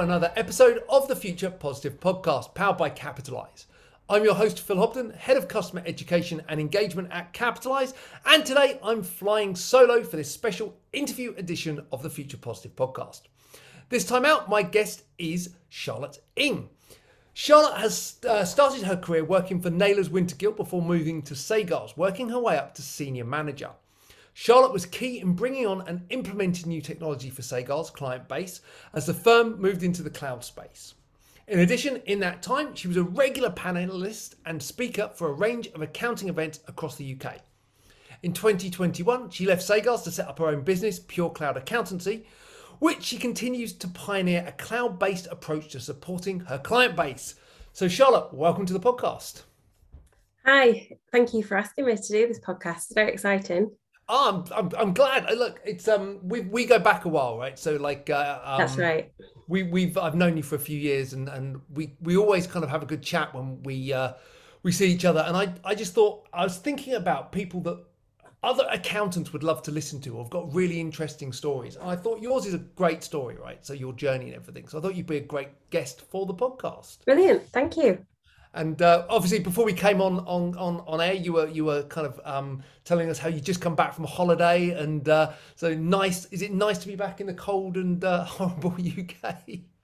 another 0.00 0.32
episode 0.34 0.82
of 0.88 1.08
the 1.08 1.14
Future 1.14 1.50
Positive 1.50 2.00
podcast 2.00 2.54
powered 2.54 2.78
by 2.78 2.88
Capitalise. 2.88 3.66
I'm 4.08 4.24
your 4.24 4.34
host, 4.34 4.58
Phil 4.58 4.78
Hobden, 4.78 5.10
Head 5.10 5.36
of 5.36 5.46
Customer 5.46 5.82
Education 5.84 6.40
and 6.48 6.58
Engagement 6.58 7.08
at 7.10 7.34
Capitalise, 7.34 7.92
and 8.24 8.46
today 8.46 8.80
I'm 8.82 9.02
flying 9.02 9.54
solo 9.54 10.02
for 10.02 10.16
this 10.16 10.30
special 10.30 10.74
interview 10.94 11.34
edition 11.36 11.84
of 11.92 12.02
the 12.02 12.08
Future 12.08 12.38
Positive 12.38 12.74
podcast. 12.74 13.22
This 13.90 14.06
time 14.06 14.24
out, 14.24 14.48
my 14.48 14.62
guest 14.62 15.02
is 15.18 15.50
Charlotte 15.68 16.20
Ing. 16.34 16.70
Charlotte 17.34 17.76
has 17.76 18.16
uh, 18.26 18.46
started 18.46 18.84
her 18.84 18.96
career 18.96 19.22
working 19.22 19.60
for 19.60 19.68
Naylor's 19.68 20.08
Wintersgill 20.08 20.56
before 20.56 20.80
moving 20.80 21.20
to 21.22 21.34
Sagars, 21.34 21.94
working 21.94 22.30
her 22.30 22.40
way 22.40 22.56
up 22.56 22.74
to 22.76 22.82
senior 22.82 23.26
manager. 23.26 23.72
Charlotte 24.32 24.72
was 24.72 24.86
key 24.86 25.18
in 25.18 25.34
bringing 25.34 25.66
on 25.66 25.86
and 25.86 26.06
implementing 26.10 26.68
new 26.68 26.80
technology 26.80 27.30
for 27.30 27.42
Sagars' 27.42 27.92
client 27.92 28.28
base 28.28 28.60
as 28.92 29.06
the 29.06 29.14
firm 29.14 29.60
moved 29.60 29.82
into 29.82 30.02
the 30.02 30.10
cloud 30.10 30.44
space. 30.44 30.94
In 31.48 31.58
addition, 31.58 31.96
in 32.06 32.20
that 32.20 32.42
time, 32.42 32.74
she 32.74 32.86
was 32.86 32.96
a 32.96 33.02
regular 33.02 33.50
panelist 33.50 34.36
and 34.46 34.62
speaker 34.62 35.10
for 35.14 35.28
a 35.28 35.32
range 35.32 35.66
of 35.68 35.82
accounting 35.82 36.28
events 36.28 36.60
across 36.68 36.96
the 36.96 37.16
UK. 37.20 37.40
In 38.22 38.32
2021, 38.32 39.30
she 39.30 39.46
left 39.46 39.66
Sagars 39.66 40.04
to 40.04 40.12
set 40.12 40.28
up 40.28 40.38
her 40.38 40.46
own 40.46 40.62
business, 40.62 41.00
Pure 41.00 41.30
Cloud 41.30 41.56
Accountancy, 41.56 42.26
which 42.78 43.02
she 43.02 43.18
continues 43.18 43.72
to 43.72 43.88
pioneer 43.88 44.44
a 44.46 44.52
cloud 44.52 44.98
based 44.98 45.26
approach 45.30 45.68
to 45.68 45.80
supporting 45.80 46.40
her 46.40 46.58
client 46.58 46.94
base. 46.94 47.34
So, 47.72 47.88
Charlotte, 47.88 48.32
welcome 48.32 48.66
to 48.66 48.72
the 48.72 48.80
podcast. 48.80 49.42
Hi, 50.44 50.88
thank 51.12 51.34
you 51.34 51.42
for 51.42 51.56
asking 51.56 51.86
me 51.86 51.96
to 51.96 52.08
do 52.08 52.28
this 52.28 52.40
podcast. 52.40 52.76
It's 52.76 52.94
very 52.94 53.12
exciting. 53.12 53.70
Oh, 54.12 54.44
I'm, 54.52 54.52
I'm, 54.52 54.70
I'm 54.76 54.92
glad. 54.92 55.30
Look, 55.38 55.60
it's 55.64 55.86
um, 55.86 56.18
we 56.24 56.40
we 56.40 56.66
go 56.66 56.80
back 56.80 57.04
a 57.04 57.08
while, 57.08 57.38
right? 57.38 57.56
So 57.56 57.76
like, 57.76 58.10
uh, 58.10 58.40
um, 58.42 58.58
that's 58.58 58.76
right. 58.76 59.12
We 59.46 59.62
we've 59.62 59.96
I've 59.96 60.16
known 60.16 60.36
you 60.36 60.42
for 60.42 60.56
a 60.56 60.60
few 60.60 60.78
years, 60.78 61.12
and 61.12 61.28
and 61.28 61.60
we 61.72 61.94
we 62.00 62.16
always 62.16 62.48
kind 62.48 62.64
of 62.64 62.70
have 62.70 62.82
a 62.82 62.86
good 62.86 63.02
chat 63.02 63.32
when 63.32 63.62
we 63.62 63.92
uh, 63.92 64.14
we 64.64 64.72
see 64.72 64.90
each 64.90 65.04
other. 65.04 65.20
And 65.20 65.36
I 65.36 65.54
I 65.64 65.76
just 65.76 65.94
thought 65.94 66.28
I 66.32 66.42
was 66.42 66.56
thinking 66.56 66.94
about 66.94 67.30
people 67.30 67.60
that 67.62 67.78
other 68.42 68.66
accountants 68.70 69.32
would 69.32 69.44
love 69.44 69.62
to 69.62 69.70
listen 69.70 70.00
to 70.00 70.16
or 70.16 70.24
have 70.24 70.30
got 70.30 70.52
really 70.52 70.80
interesting 70.80 71.32
stories. 71.32 71.76
And 71.76 71.88
I 71.88 71.94
thought 71.94 72.20
yours 72.20 72.46
is 72.46 72.54
a 72.54 72.58
great 72.58 73.04
story, 73.04 73.36
right? 73.36 73.64
So 73.64 73.74
your 73.74 73.92
journey 73.92 74.26
and 74.26 74.34
everything. 74.34 74.66
So 74.66 74.78
I 74.78 74.80
thought 74.80 74.94
you'd 74.94 75.06
be 75.06 75.18
a 75.18 75.20
great 75.20 75.50
guest 75.70 76.00
for 76.10 76.26
the 76.26 76.34
podcast. 76.34 77.04
Brilliant. 77.04 77.46
Thank 77.52 77.76
you. 77.76 78.04
And 78.52 78.82
uh, 78.82 79.06
obviously, 79.08 79.38
before 79.38 79.64
we 79.64 79.72
came 79.72 80.00
on 80.00 80.20
on 80.20 80.56
on 80.56 80.80
on 80.86 81.00
air, 81.00 81.14
you 81.14 81.34
were 81.34 81.46
you 81.46 81.64
were 81.64 81.84
kind 81.84 82.06
of 82.06 82.20
um, 82.24 82.62
telling 82.84 83.08
us 83.08 83.18
how 83.18 83.28
you 83.28 83.40
just 83.40 83.60
come 83.60 83.76
back 83.76 83.94
from 83.94 84.04
a 84.04 84.08
holiday, 84.08 84.70
and 84.70 85.08
uh, 85.08 85.32
so 85.54 85.72
nice. 85.74 86.24
Is 86.26 86.42
it 86.42 86.52
nice 86.52 86.78
to 86.78 86.88
be 86.88 86.96
back 86.96 87.20
in 87.20 87.28
the 87.28 87.34
cold 87.34 87.76
and 87.76 88.02
uh, 88.02 88.24
horrible 88.24 88.72
UK? 88.72 89.36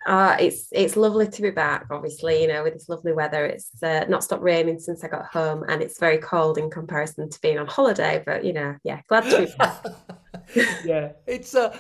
Uh, 0.07 0.37
it's 0.39 0.69
it's 0.73 0.97
lovely 0.97 1.29
to 1.29 1.43
be 1.43 1.51
back. 1.51 1.87
Obviously, 1.91 2.43
you 2.43 2.49
know, 2.49 2.65
with 2.65 2.75
this 2.75 2.89
lovely 2.89 3.13
weather, 3.13 3.45
it's 3.47 3.71
uh, 3.85 4.05
not 4.09 4.25
stopped 4.25 4.43
raining 4.43 4.81
since 4.81 5.05
I 5.05 5.09
got 5.09 5.27
home, 5.27 5.65
and 5.69 5.81
it's 5.81 6.01
very 6.01 6.19
cold 6.19 6.59
in 6.59 6.69
comparison 6.69 7.31
to 7.31 7.41
being 7.41 7.59
on 7.59 7.69
holiday. 7.69 8.23
But 8.25 8.45
you 8.45 8.53
know, 8.53 8.77
yeah, 8.83 9.01
glad 9.09 9.31
to 9.31 9.47
be 9.47 9.53
back. 9.59 9.85
yeah, 10.85 11.13
it's 11.27 11.55
uh, 11.55 11.77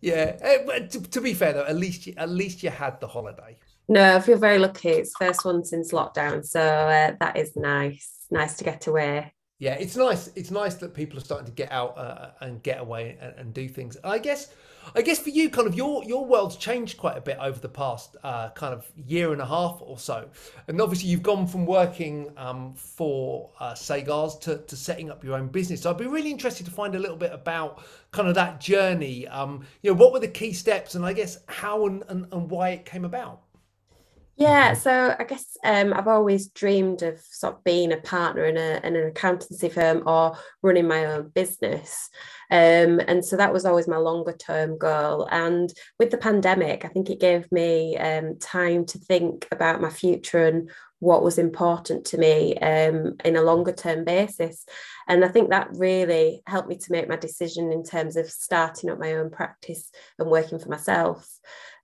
yeah. 0.00 0.36
Eh, 0.40 0.86
to, 0.86 1.02
to 1.02 1.20
be 1.20 1.34
fair 1.34 1.52
though, 1.52 1.64
at 1.64 1.76
least 1.76 2.06
you, 2.06 2.14
at 2.16 2.28
least 2.28 2.62
you 2.62 2.70
had 2.70 3.00
the 3.00 3.06
holiday. 3.06 3.56
No, 3.88 4.16
I 4.16 4.20
feel 4.20 4.38
very 4.38 4.58
lucky. 4.58 4.90
It's 4.90 5.12
first 5.18 5.44
one 5.44 5.64
since 5.64 5.92
lockdown, 5.92 6.44
so 6.44 6.60
uh, 6.60 7.16
that 7.18 7.36
is 7.36 7.56
nice. 7.56 8.26
Nice 8.30 8.56
to 8.56 8.64
get 8.64 8.86
away. 8.86 9.32
Yeah, 9.62 9.74
it's 9.74 9.94
nice. 9.94 10.28
It's 10.34 10.50
nice 10.50 10.74
that 10.74 10.92
people 10.92 11.18
are 11.18 11.20
starting 11.20 11.46
to 11.46 11.52
get 11.52 11.70
out 11.70 11.96
uh, 11.96 12.30
and 12.40 12.60
get 12.64 12.80
away 12.80 13.16
and, 13.20 13.32
and, 13.36 13.54
do 13.54 13.68
things. 13.68 13.96
I 14.02 14.18
guess, 14.18 14.52
I 14.96 15.02
guess 15.02 15.20
for 15.20 15.28
you, 15.28 15.50
kind 15.50 15.68
of 15.68 15.76
your 15.76 16.02
your 16.02 16.24
world's 16.24 16.56
changed 16.56 16.98
quite 16.98 17.16
a 17.16 17.20
bit 17.20 17.38
over 17.40 17.60
the 17.60 17.68
past 17.68 18.16
uh, 18.24 18.50
kind 18.50 18.74
of 18.74 18.90
year 18.96 19.32
and 19.32 19.40
a 19.40 19.46
half 19.46 19.78
or 19.80 20.00
so. 20.00 20.28
And 20.66 20.80
obviously, 20.80 21.10
you've 21.10 21.22
gone 21.22 21.46
from 21.46 21.64
working 21.64 22.32
um, 22.36 22.74
for 22.74 23.50
uh, 23.60 23.74
Sagars 23.74 24.40
to, 24.40 24.58
to 24.58 24.76
setting 24.76 25.12
up 25.12 25.22
your 25.22 25.36
own 25.36 25.46
business. 25.46 25.82
So 25.82 25.90
I'd 25.90 25.96
be 25.98 26.08
really 26.08 26.32
interested 26.32 26.66
to 26.66 26.72
find 26.72 26.96
a 26.96 26.98
little 26.98 27.16
bit 27.16 27.32
about 27.32 27.84
kind 28.10 28.26
of 28.26 28.34
that 28.34 28.60
journey. 28.60 29.28
Um, 29.28 29.64
you 29.82 29.92
know, 29.92 29.96
what 29.96 30.12
were 30.12 30.18
the 30.18 30.26
key 30.26 30.54
steps, 30.54 30.96
and 30.96 31.06
I 31.06 31.12
guess 31.12 31.38
how 31.46 31.86
and, 31.86 32.02
and, 32.08 32.26
and 32.32 32.50
why 32.50 32.70
it 32.70 32.84
came 32.84 33.04
about. 33.04 33.42
Yeah, 34.36 34.72
so 34.72 35.14
I 35.18 35.24
guess 35.24 35.56
um, 35.62 35.92
I've 35.92 36.08
always 36.08 36.48
dreamed 36.48 37.02
of 37.02 37.20
sort 37.20 37.56
of 37.56 37.64
being 37.64 37.92
a 37.92 37.98
partner 37.98 38.46
in, 38.46 38.56
a, 38.56 38.80
in 38.82 38.96
an 38.96 39.06
accountancy 39.06 39.68
firm 39.68 40.02
or 40.06 40.38
running 40.62 40.88
my 40.88 41.04
own 41.04 41.28
business. 41.28 42.08
Um, 42.50 43.00
and 43.06 43.22
so 43.24 43.36
that 43.36 43.52
was 43.52 43.66
always 43.66 43.86
my 43.86 43.98
longer 43.98 44.32
term 44.32 44.78
goal. 44.78 45.28
And 45.30 45.72
with 45.98 46.10
the 46.10 46.16
pandemic, 46.16 46.84
I 46.84 46.88
think 46.88 47.10
it 47.10 47.20
gave 47.20 47.50
me 47.52 47.96
um, 47.98 48.38
time 48.38 48.86
to 48.86 48.98
think 48.98 49.46
about 49.52 49.82
my 49.82 49.90
future 49.90 50.46
and 50.46 50.70
what 50.98 51.24
was 51.24 51.36
important 51.36 52.04
to 52.06 52.16
me 52.16 52.56
um, 52.58 53.16
in 53.24 53.36
a 53.36 53.42
longer 53.42 53.72
term 53.72 54.04
basis. 54.04 54.64
And 55.08 55.24
I 55.24 55.28
think 55.28 55.50
that 55.50 55.68
really 55.72 56.42
helped 56.46 56.68
me 56.68 56.76
to 56.76 56.92
make 56.92 57.08
my 57.08 57.16
decision 57.16 57.70
in 57.70 57.84
terms 57.84 58.16
of 58.16 58.30
starting 58.30 58.88
up 58.88 58.98
my 58.98 59.14
own 59.14 59.28
practice 59.28 59.90
and 60.18 60.30
working 60.30 60.58
for 60.58 60.68
myself. 60.68 61.28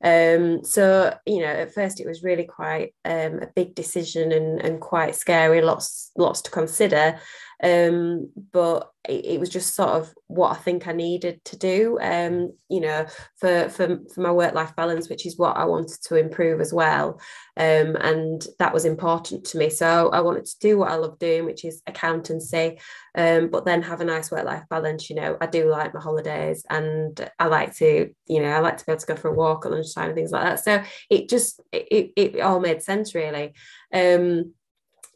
Um, 0.03 0.65
so, 0.65 1.17
you 1.27 1.41
know, 1.41 1.47
at 1.47 1.75
first 1.75 2.01
it 2.01 2.07
was 2.07 2.23
really 2.23 2.45
quite 2.45 2.95
um, 3.05 3.41
a 3.41 3.49
big 3.55 3.75
decision 3.75 4.31
and, 4.33 4.61
and 4.61 4.81
quite 4.81 5.17
scary, 5.17 5.61
lots, 5.61 6.13
lots 6.17 6.41
to 6.43 6.51
consider 6.51 7.19
um, 7.63 8.31
but 8.53 8.91
it, 9.09 9.25
it, 9.25 9.41
was 9.41 9.49
just 9.49 9.75
sort 9.75 9.91
of 9.91 10.15
what 10.27 10.53
I 10.53 10.61
think 10.61 10.87
I 10.87 10.93
needed 10.93 11.45
to 11.47 11.57
do, 11.57 11.99
um, 12.01 12.53
you 12.69 12.81
know, 12.81 13.07
for 13.37 13.69
for, 13.69 13.99
for 14.15 14.21
my 14.21 14.31
work 14.31 14.55
life 14.55 14.77
balance, 14.77 15.09
which 15.09 15.27
is 15.27 15.39
what 15.39 15.57
I 15.57 15.65
wanted 15.65 16.01
to 16.05 16.17
improve 16.17 16.61
as 16.61 16.73
well, 16.73 17.21
um, 17.57 17.97
and 17.97 18.47
that 18.59 18.73
was 18.73 18.85
important 18.85 19.45
to 19.47 19.59
me. 19.59 19.71
So 19.71 20.11
I 20.11 20.21
wanted 20.21 20.47
to 20.47 20.59
do 20.61 20.79
what 20.79 20.91
I 20.91 20.97
love 20.97 21.19
doing, 21.19 21.47
which 21.47 21.65
is 21.65 21.83
accountancy, 21.87 22.79
um, 23.17 23.49
but 23.49 23.65
then 23.65 23.83
have 23.83 24.01
a 24.01 24.05
nice 24.05 24.31
work 24.31 24.45
life 24.45 24.65
balance. 24.71 25.11
You 25.11 25.17
know, 25.17 25.37
I 25.41 25.47
do 25.47 25.69
like 25.69 25.95
my 25.95 26.01
holidays, 26.01 26.65
and 26.71 27.29
I 27.41 27.47
like 27.47 27.75
to, 27.77 28.11
you 28.27 28.41
know, 28.41 28.51
I 28.51 28.61
like 28.61 28.77
to 28.79 28.87
be 28.87 28.93
able 28.93 29.01
to 29.01 29.07
go 29.07 29.17
for 29.17 29.29
a 29.29 29.35
walk 29.35 29.67
at 29.67 29.73
lunchtime 29.73 30.07
and 30.07 30.15
things 30.15 30.31
like 30.31 30.45
that. 30.45 30.65
So 30.65 30.83
it 31.11 31.29
just 31.29 31.61
it, 31.73 32.13
it 32.15 32.41
all 32.41 32.61
made 32.61 32.83
sense 32.83 33.15
really. 33.15 33.55
Um, 33.93 34.53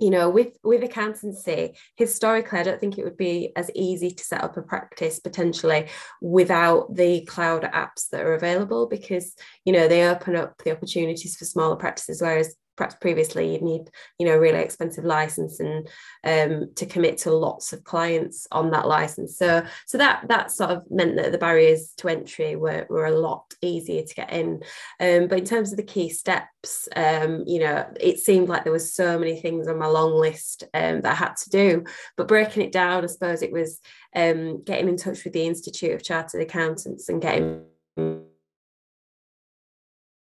you 0.03 0.11
know 0.11 0.29
with 0.29 0.59
with 0.65 0.83
accountancy 0.83 1.75
historically 1.97 2.59
i 2.59 2.63
don't 2.65 2.81
think 2.81 2.99
it 2.99 3.05
would 3.05 3.17
be 3.17 3.53
as 3.55 3.71
easy 3.73 4.11
to 4.11 4.25
set 4.25 4.43
up 4.43 4.57
a 4.57 4.63
practice 4.63 5.21
potentially 5.21 5.87
without 6.21 6.93
the 6.97 7.25
cloud 7.27 7.63
apps 7.63 8.09
that 8.11 8.23
are 8.23 8.35
available 8.35 8.89
because 8.89 9.35
you 9.65 9.73
know 9.73 9.87
they 9.87 10.09
open 10.09 10.35
up 10.35 10.61
the 10.65 10.73
opportunities 10.73 11.37
for 11.37 11.45
smaller 11.45 11.77
practices 11.77 12.21
whereas 12.21 12.57
perhaps 12.77 12.95
previously 12.97 13.53
you'd 13.53 13.63
need 13.63 13.91
you 14.19 14.27
know 14.27 14.37
really 14.37 14.59
expensive 14.59 15.05
license 15.05 15.61
and 15.61 15.89
um, 16.25 16.71
to 16.77 16.87
commit 16.87 17.19
to 17.19 17.31
lots 17.31 17.73
of 17.73 17.85
clients 17.85 18.47
on 18.53 18.71
that 18.71 18.89
license. 18.89 19.37
So 19.37 19.65
so 19.87 19.99
that 19.99 20.27
that 20.29 20.51
sort 20.51 20.71
of 20.71 20.91
meant 20.91 21.17
that 21.17 21.33
the 21.33 21.39
barriers 21.39 21.93
to 21.99 22.09
entry 22.09 22.57
were, 22.57 22.87
were 22.89 23.07
a 23.07 23.19
lot 23.19 23.53
easier 23.61 24.03
to 24.03 24.15
get 24.15 24.33
in. 24.33 24.63
Um, 25.01 25.29
but 25.29 25.39
in 25.39 25.45
terms 25.45 25.73
of 25.73 25.77
the 25.77 25.83
key 25.83 26.09
steps 26.09 26.89
um, 26.97 27.45
you 27.47 27.61
know 27.61 27.87
it 28.01 28.19
seemed 28.19 28.49
like 28.49 28.65
there 28.65 28.73
was 28.73 28.95
so 28.95 29.19
many 29.19 29.41
things 29.41 29.69
on 29.69 29.79
my 29.79 29.87
long 29.87 30.13
list 30.13 30.65
um, 30.75 31.01
that 31.03 31.13
I 31.13 31.15
had 31.15 31.37
to 31.37 31.51
do. 31.51 31.85
But 32.17 32.29
breaking 32.29 32.63
it 32.63 32.73
down 32.73 33.05
I 33.05 33.07
suppose 33.07 33.43
it 33.43 33.53
was 33.53 33.81
um, 34.15 34.63
getting 34.65 34.89
in 34.89 34.97
touch 34.97 35.25
with 35.25 35.33
the 35.33 35.47
Institute 35.47 35.93
of 35.93 36.03
Chartered 36.03 36.43
Accountants 36.43 37.09
and 37.09 37.21
getting 37.21 37.63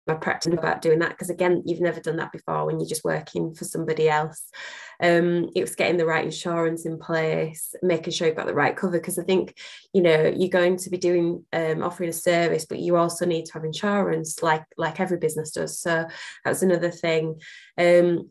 my 0.06 0.14
practice 0.14 0.52
about 0.52 0.82
doing 0.82 0.98
that 0.98 1.10
because 1.10 1.30
again 1.30 1.62
you've 1.64 1.80
never 1.80 2.00
done 2.00 2.16
that 2.16 2.32
before 2.32 2.66
when 2.66 2.80
you're 2.80 2.88
just 2.88 3.04
working 3.04 3.54
for 3.54 3.64
somebody 3.64 4.08
else 4.08 4.48
um, 5.02 5.50
it 5.54 5.60
was 5.60 5.74
getting 5.74 5.96
the 5.96 6.06
right 6.06 6.24
insurance 6.24 6.86
in 6.86 6.98
place 6.98 7.74
making 7.82 8.12
sure 8.12 8.26
you've 8.26 8.36
got 8.36 8.46
the 8.46 8.54
right 8.54 8.76
cover. 8.76 8.98
Because 8.98 9.18
i 9.18 9.22
think 9.22 9.58
you 9.92 10.02
know 10.02 10.32
you're 10.34 10.48
going 10.48 10.76
to 10.76 10.90
be 10.90 10.96
doing 10.96 11.44
um, 11.52 11.82
offering 11.82 12.08
a 12.08 12.12
service 12.12 12.64
but 12.64 12.78
you 12.78 12.96
also 12.96 13.26
need 13.26 13.46
to 13.46 13.52
have 13.54 13.64
insurance 13.64 14.42
like 14.42 14.64
like 14.76 15.00
every 15.00 15.18
business 15.18 15.50
does. 15.50 15.78
So 15.78 16.06
that's 16.44 16.62
another 16.62 16.90
thing. 16.90 17.40
Um, 17.78 18.30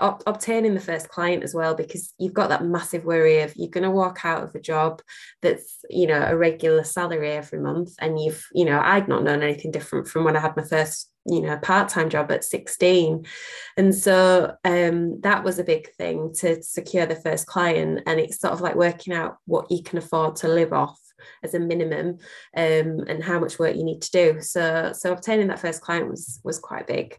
ob- 0.00 0.22
obtaining 0.26 0.74
the 0.74 0.80
first 0.80 1.08
client 1.08 1.42
as 1.42 1.54
well 1.54 1.74
because 1.74 2.14
you've 2.18 2.34
got 2.34 2.48
that 2.48 2.64
massive 2.64 3.04
worry 3.04 3.40
of 3.40 3.54
you're 3.56 3.68
going 3.68 3.84
to 3.84 3.90
walk 3.90 4.24
out 4.24 4.42
of 4.42 4.54
a 4.54 4.60
job 4.60 5.02
that's 5.42 5.84
you 5.90 6.06
know 6.06 6.22
a 6.22 6.36
regular 6.36 6.84
salary 6.84 7.32
every 7.32 7.60
month 7.60 7.94
and 8.00 8.18
you've 8.18 8.46
you 8.52 8.64
know 8.64 8.80
i'd 8.82 9.08
not 9.08 9.22
known 9.22 9.42
anything 9.42 9.70
different 9.70 10.08
from 10.08 10.24
when 10.24 10.36
i 10.36 10.40
had 10.40 10.56
my 10.56 10.62
first 10.62 11.10
you 11.28 11.40
know 11.40 11.52
a 11.52 11.58
part-time 11.58 12.08
job 12.08 12.30
at 12.30 12.44
16 12.44 13.26
and 13.76 13.94
so 13.94 14.54
um, 14.64 15.20
that 15.20 15.44
was 15.44 15.58
a 15.58 15.64
big 15.64 15.92
thing 15.94 16.32
to 16.38 16.62
secure 16.62 17.06
the 17.06 17.16
first 17.16 17.46
client 17.46 18.00
and 18.06 18.18
it's 18.20 18.40
sort 18.40 18.52
of 18.52 18.60
like 18.60 18.74
working 18.74 19.14
out 19.14 19.38
what 19.46 19.70
you 19.70 19.82
can 19.82 19.98
afford 19.98 20.36
to 20.36 20.48
live 20.48 20.72
off 20.72 20.98
as 21.42 21.54
a 21.54 21.60
minimum 21.60 22.18
um, 22.56 23.00
and 23.08 23.22
how 23.22 23.38
much 23.38 23.58
work 23.58 23.76
you 23.76 23.84
need 23.84 24.02
to 24.02 24.10
do. 24.10 24.40
So 24.40 24.92
so 24.94 25.12
obtaining 25.12 25.48
that 25.48 25.60
first 25.60 25.82
client 25.82 26.08
was 26.08 26.40
was 26.44 26.58
quite 26.58 26.86
big 26.86 27.18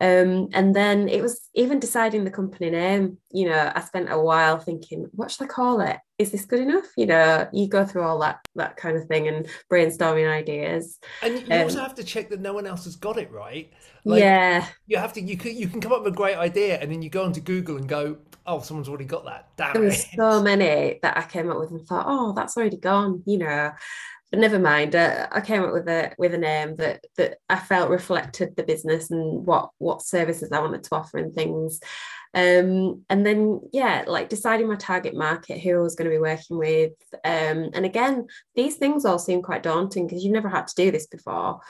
Um, 0.00 0.48
and 0.52 0.74
then 0.74 1.08
it 1.08 1.20
was 1.22 1.48
even 1.54 1.78
deciding 1.78 2.24
the 2.24 2.30
company 2.30 2.70
name. 2.70 3.18
You 3.30 3.48
know, 3.50 3.72
I 3.74 3.80
spent 3.82 4.10
a 4.10 4.18
while 4.20 4.58
thinking, 4.58 5.06
what 5.12 5.30
should 5.30 5.44
I 5.44 5.48
call 5.48 5.80
it? 5.80 5.98
Is 6.18 6.30
this 6.32 6.46
good 6.46 6.60
enough? 6.60 6.86
You 6.96 7.06
know, 7.06 7.48
you 7.52 7.68
go 7.68 7.84
through 7.84 8.02
all 8.02 8.18
that 8.20 8.40
that 8.54 8.76
kind 8.76 8.96
of 8.96 9.06
thing 9.06 9.28
and 9.28 9.46
brainstorming 9.70 10.30
ideas. 10.30 10.98
And 11.22 11.46
you 11.46 11.60
Um, 11.60 11.62
also 11.62 11.80
have 11.80 11.94
to 11.96 12.04
check 12.04 12.30
that 12.30 12.40
no 12.40 12.52
one 12.52 12.66
else 12.66 12.84
has 12.84 12.96
got 12.96 13.18
it 13.18 13.30
right. 13.30 13.70
Like, 14.04 14.20
yeah, 14.20 14.66
You 14.86 14.96
have 14.98 15.12
to. 15.14 15.20
You 15.20 15.36
can. 15.36 15.56
You 15.56 15.68
can 15.68 15.80
come 15.80 15.92
up 15.92 16.02
with 16.04 16.12
a 16.12 16.16
great 16.16 16.36
idea, 16.36 16.78
and 16.80 16.90
then 16.90 17.02
you 17.02 17.10
go 17.10 17.24
onto 17.24 17.40
Google 17.40 17.76
and 17.76 17.88
go, 17.88 18.18
"Oh, 18.46 18.60
someone's 18.60 18.88
already 18.88 19.04
got 19.04 19.24
that." 19.26 19.50
Damn 19.56 19.74
there 19.74 19.84
it! 19.84 19.86
was 19.86 20.06
so 20.16 20.42
many 20.42 20.98
that 21.02 21.16
I 21.16 21.22
came 21.22 21.50
up 21.50 21.58
with 21.58 21.70
and 21.70 21.86
thought, 21.86 22.06
oh, 22.08 22.32
that's 22.34 22.56
already 22.56 22.76
gone. 22.76 23.22
You 23.26 23.38
know, 23.38 23.70
but 24.30 24.38
never 24.38 24.58
mind. 24.58 24.94
Uh, 24.94 25.26
I 25.32 25.40
came 25.40 25.62
up 25.62 25.72
with 25.72 25.88
a 25.88 26.12
with 26.16 26.34
a 26.34 26.38
name 26.38 26.76
that 26.76 27.04
that 27.16 27.38
I 27.48 27.56
felt 27.56 27.90
reflected 27.90 28.54
the 28.54 28.62
business 28.62 29.10
and 29.10 29.44
what 29.44 29.70
what 29.78 30.02
services 30.02 30.52
I 30.52 30.60
wanted 30.60 30.84
to 30.84 30.94
offer 30.94 31.18
and 31.18 31.34
things. 31.34 31.80
Um, 32.32 33.04
and 33.10 33.26
then 33.26 33.60
yeah, 33.72 34.04
like 34.06 34.28
deciding 34.28 34.68
my 34.68 34.76
target 34.76 35.14
market, 35.14 35.58
who 35.58 35.76
I 35.76 35.82
was 35.82 35.96
going 35.96 36.08
to 36.08 36.14
be 36.14 36.20
working 36.20 36.58
with. 36.58 36.92
Um, 37.24 37.70
and 37.74 37.84
again, 37.84 38.28
these 38.54 38.76
things 38.76 39.04
all 39.04 39.18
seem 39.18 39.42
quite 39.42 39.64
daunting 39.64 40.06
because 40.06 40.22
you've 40.22 40.32
never 40.32 40.48
had 40.48 40.68
to 40.68 40.74
do 40.76 40.90
this 40.92 41.08
before. 41.08 41.60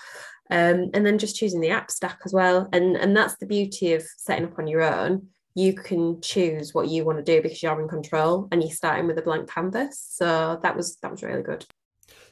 Um, 0.50 0.90
and 0.92 1.06
then 1.06 1.18
just 1.18 1.36
choosing 1.36 1.60
the 1.60 1.70
app 1.70 1.90
stack 1.90 2.18
as 2.26 2.34
well. 2.34 2.68
And 2.72 2.96
and 2.96 3.16
that's 3.16 3.36
the 3.38 3.46
beauty 3.46 3.94
of 3.94 4.04
setting 4.18 4.44
up 4.44 4.58
on 4.58 4.66
your 4.66 4.82
own. 4.82 5.28
You 5.54 5.72
can 5.72 6.20
choose 6.20 6.74
what 6.74 6.88
you 6.88 7.04
want 7.04 7.18
to 7.18 7.24
do 7.24 7.40
because 7.40 7.62
you're 7.62 7.80
in 7.80 7.88
control 7.88 8.48
and 8.52 8.62
you're 8.62 8.70
starting 8.70 9.06
with 9.06 9.18
a 9.18 9.22
blank 9.22 9.50
canvas. 9.50 10.04
So 10.10 10.60
that 10.62 10.76
was 10.76 10.96
that 10.96 11.10
was 11.10 11.22
really 11.22 11.42
good. 11.42 11.64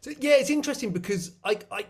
So 0.01 0.13
yeah, 0.21 0.37
it's 0.37 0.51
interesting 0.51 0.91
because 0.93 1.33
I, 1.45 1.59
I 1.71 1.87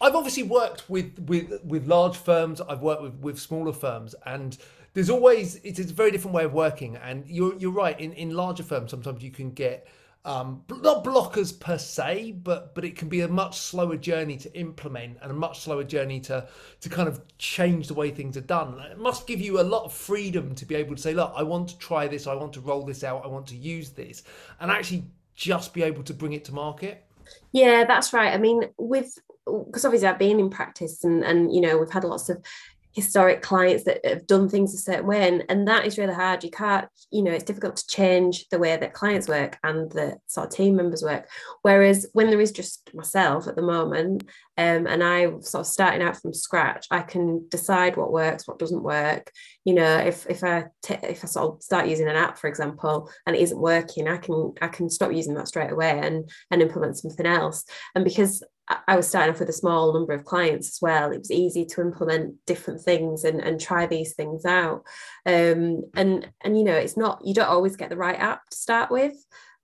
I've 0.00 0.14
obviously 0.14 0.44
worked 0.44 0.88
with 0.88 1.18
with 1.26 1.62
with 1.64 1.86
large 1.86 2.16
firms. 2.16 2.60
I've 2.60 2.80
worked 2.80 3.02
with 3.02 3.14
with 3.16 3.38
smaller 3.38 3.72
firms, 3.72 4.14
and 4.24 4.56
there's 4.94 5.10
always 5.10 5.56
it's, 5.56 5.78
a 5.78 5.84
very 5.84 6.10
different 6.10 6.34
way 6.34 6.44
of 6.44 6.52
working. 6.52 6.96
And 6.96 7.26
you're 7.26 7.54
you're 7.56 7.72
right. 7.72 7.98
In 7.98 8.12
in 8.14 8.30
larger 8.30 8.62
firms, 8.62 8.90
sometimes 8.90 9.22
you 9.22 9.30
can 9.30 9.50
get 9.50 9.86
um, 10.24 10.62
not 10.70 11.02
blockers 11.04 11.58
per 11.58 11.78
se, 11.78 12.32
but 12.42 12.74
but 12.74 12.84
it 12.84 12.96
can 12.96 13.08
be 13.08 13.20
a 13.20 13.28
much 13.28 13.58
slower 13.58 13.96
journey 13.96 14.36
to 14.38 14.54
implement 14.58 15.18
and 15.22 15.30
a 15.30 15.34
much 15.34 15.60
slower 15.60 15.84
journey 15.84 16.20
to 16.20 16.46
to 16.80 16.88
kind 16.88 17.08
of 17.08 17.20
change 17.38 17.88
the 17.88 17.94
way 17.94 18.10
things 18.10 18.36
are 18.36 18.42
done. 18.42 18.78
It 18.90 18.98
must 18.98 19.26
give 19.26 19.40
you 19.40 19.60
a 19.60 19.62
lot 19.62 19.84
of 19.84 19.92
freedom 19.92 20.54
to 20.54 20.64
be 20.64 20.74
able 20.76 20.94
to 20.94 21.02
say, 21.02 21.14
look, 21.14 21.32
I 21.36 21.42
want 21.42 21.68
to 21.68 21.78
try 21.78 22.06
this, 22.06 22.26
I 22.26 22.34
want 22.34 22.52
to 22.54 22.60
roll 22.60 22.84
this 22.84 23.04
out, 23.04 23.24
I 23.24 23.28
want 23.28 23.46
to 23.48 23.56
use 23.56 23.90
this, 23.90 24.22
and 24.60 24.70
actually 24.70 25.04
just 25.34 25.74
be 25.74 25.82
able 25.82 26.02
to 26.04 26.14
bring 26.14 26.32
it 26.32 26.44
to 26.46 26.52
market. 26.52 27.04
Yeah, 27.52 27.84
that's 27.86 28.12
right. 28.12 28.32
I 28.32 28.38
mean, 28.38 28.64
with 28.78 29.18
because 29.46 29.84
obviously 29.84 30.08
I've 30.08 30.18
been 30.18 30.38
in 30.38 30.50
practice 30.50 31.02
and 31.04 31.24
and 31.24 31.52
you 31.52 31.60
know 31.60 31.78
we've 31.78 31.90
had 31.90 32.04
lots 32.04 32.28
of 32.28 32.44
historic 32.92 33.42
clients 33.42 33.84
that 33.84 34.04
have 34.04 34.26
done 34.26 34.48
things 34.48 34.74
a 34.74 34.78
certain 34.78 35.06
way 35.06 35.28
and, 35.28 35.44
and 35.48 35.68
that 35.68 35.86
is 35.86 35.98
really 35.98 36.14
hard. 36.14 36.42
You 36.44 36.50
can't 36.50 36.88
you 37.10 37.22
know 37.22 37.32
it's 37.32 37.44
difficult 37.44 37.76
to 37.76 37.86
change 37.86 38.48
the 38.50 38.58
way 38.58 38.76
that 38.76 38.92
clients 38.92 39.28
work 39.28 39.58
and 39.64 39.90
the 39.92 40.16
sort 40.26 40.46
of 40.46 40.52
team 40.52 40.76
members 40.76 41.02
work. 41.02 41.28
Whereas 41.62 42.06
when 42.12 42.28
there 42.28 42.40
is 42.40 42.52
just 42.52 42.90
myself 42.94 43.46
at 43.48 43.56
the 43.56 43.62
moment 43.62 44.24
um, 44.56 44.86
and 44.86 45.02
i 45.02 45.24
sort 45.40 45.60
of 45.62 45.66
starting 45.66 46.02
out 46.02 46.20
from 46.20 46.34
scratch 46.34 46.86
i 46.90 47.00
can 47.00 47.46
decide 47.48 47.96
what 47.96 48.12
works 48.12 48.46
what 48.46 48.58
doesn't 48.58 48.82
work. 48.82 49.30
You 49.64 49.74
know 49.74 49.96
if 49.98 50.26
if 50.28 50.42
i 50.44 50.66
t- 50.82 50.96
if 51.02 51.24
i 51.24 51.26
sort 51.26 51.54
of 51.54 51.62
start 51.62 51.88
using 51.88 52.08
an 52.08 52.16
app 52.16 52.38
for 52.38 52.48
example 52.48 53.10
and 53.26 53.36
it 53.36 53.42
isn't 53.42 53.60
working 53.60 54.08
i 54.08 54.16
can 54.16 54.52
i 54.60 54.68
can 54.68 54.88
stop 54.90 55.12
using 55.12 55.34
that 55.34 55.48
straight 55.48 55.70
away 55.70 55.98
and 56.02 56.30
and 56.50 56.62
implement 56.62 56.98
something 56.98 57.26
else. 57.26 57.64
And 57.94 58.04
because 58.04 58.42
I 58.86 58.96
was 58.96 59.08
starting 59.08 59.32
off 59.32 59.40
with 59.40 59.48
a 59.48 59.54
small 59.54 59.92
number 59.92 60.12
of 60.12 60.24
clients 60.24 60.68
as 60.68 60.78
well. 60.80 61.10
It 61.10 61.18
was 61.18 61.30
easy 61.30 61.64
to 61.66 61.80
implement 61.80 62.34
different 62.46 62.80
things 62.82 63.24
and, 63.24 63.40
and 63.40 63.60
try 63.60 63.86
these 63.86 64.14
things 64.14 64.44
out. 64.44 64.84
Um, 65.26 65.84
and 65.94 66.30
and 66.42 66.56
you 66.56 66.64
know, 66.64 66.76
it's 66.76 66.96
not 66.96 67.20
you 67.24 67.34
don't 67.34 67.48
always 67.48 67.76
get 67.76 67.90
the 67.90 67.96
right 67.96 68.18
app 68.18 68.48
to 68.50 68.56
start 68.56 68.90
with. 68.90 69.14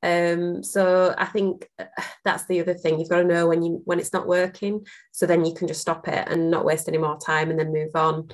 Um, 0.03 0.63
so 0.63 1.15
I 1.17 1.27
think 1.27 1.69
uh, 1.79 1.85
that's 2.25 2.47
the 2.47 2.61
other 2.61 2.75
thing. 2.75 2.99
You've 2.99 3.09
got 3.09 3.19
to 3.19 3.25
know 3.25 3.47
when 3.47 3.63
you 3.63 3.83
when 3.85 3.99
it's 3.99 4.13
not 4.13 4.27
working, 4.27 4.87
so 5.13 5.27
then 5.27 5.45
you 5.45 5.55
can 5.55 5.69
just 5.69 5.81
stop 5.81 6.09
it 6.09 6.29
and 6.29 6.51
not 6.51 6.65
waste 6.65 6.89
any 6.89 6.99
more 6.99 7.19
time 7.19 7.51
and 7.51 7.59
then 7.59 7.73
move 7.73 7.95
on. 7.95 8.29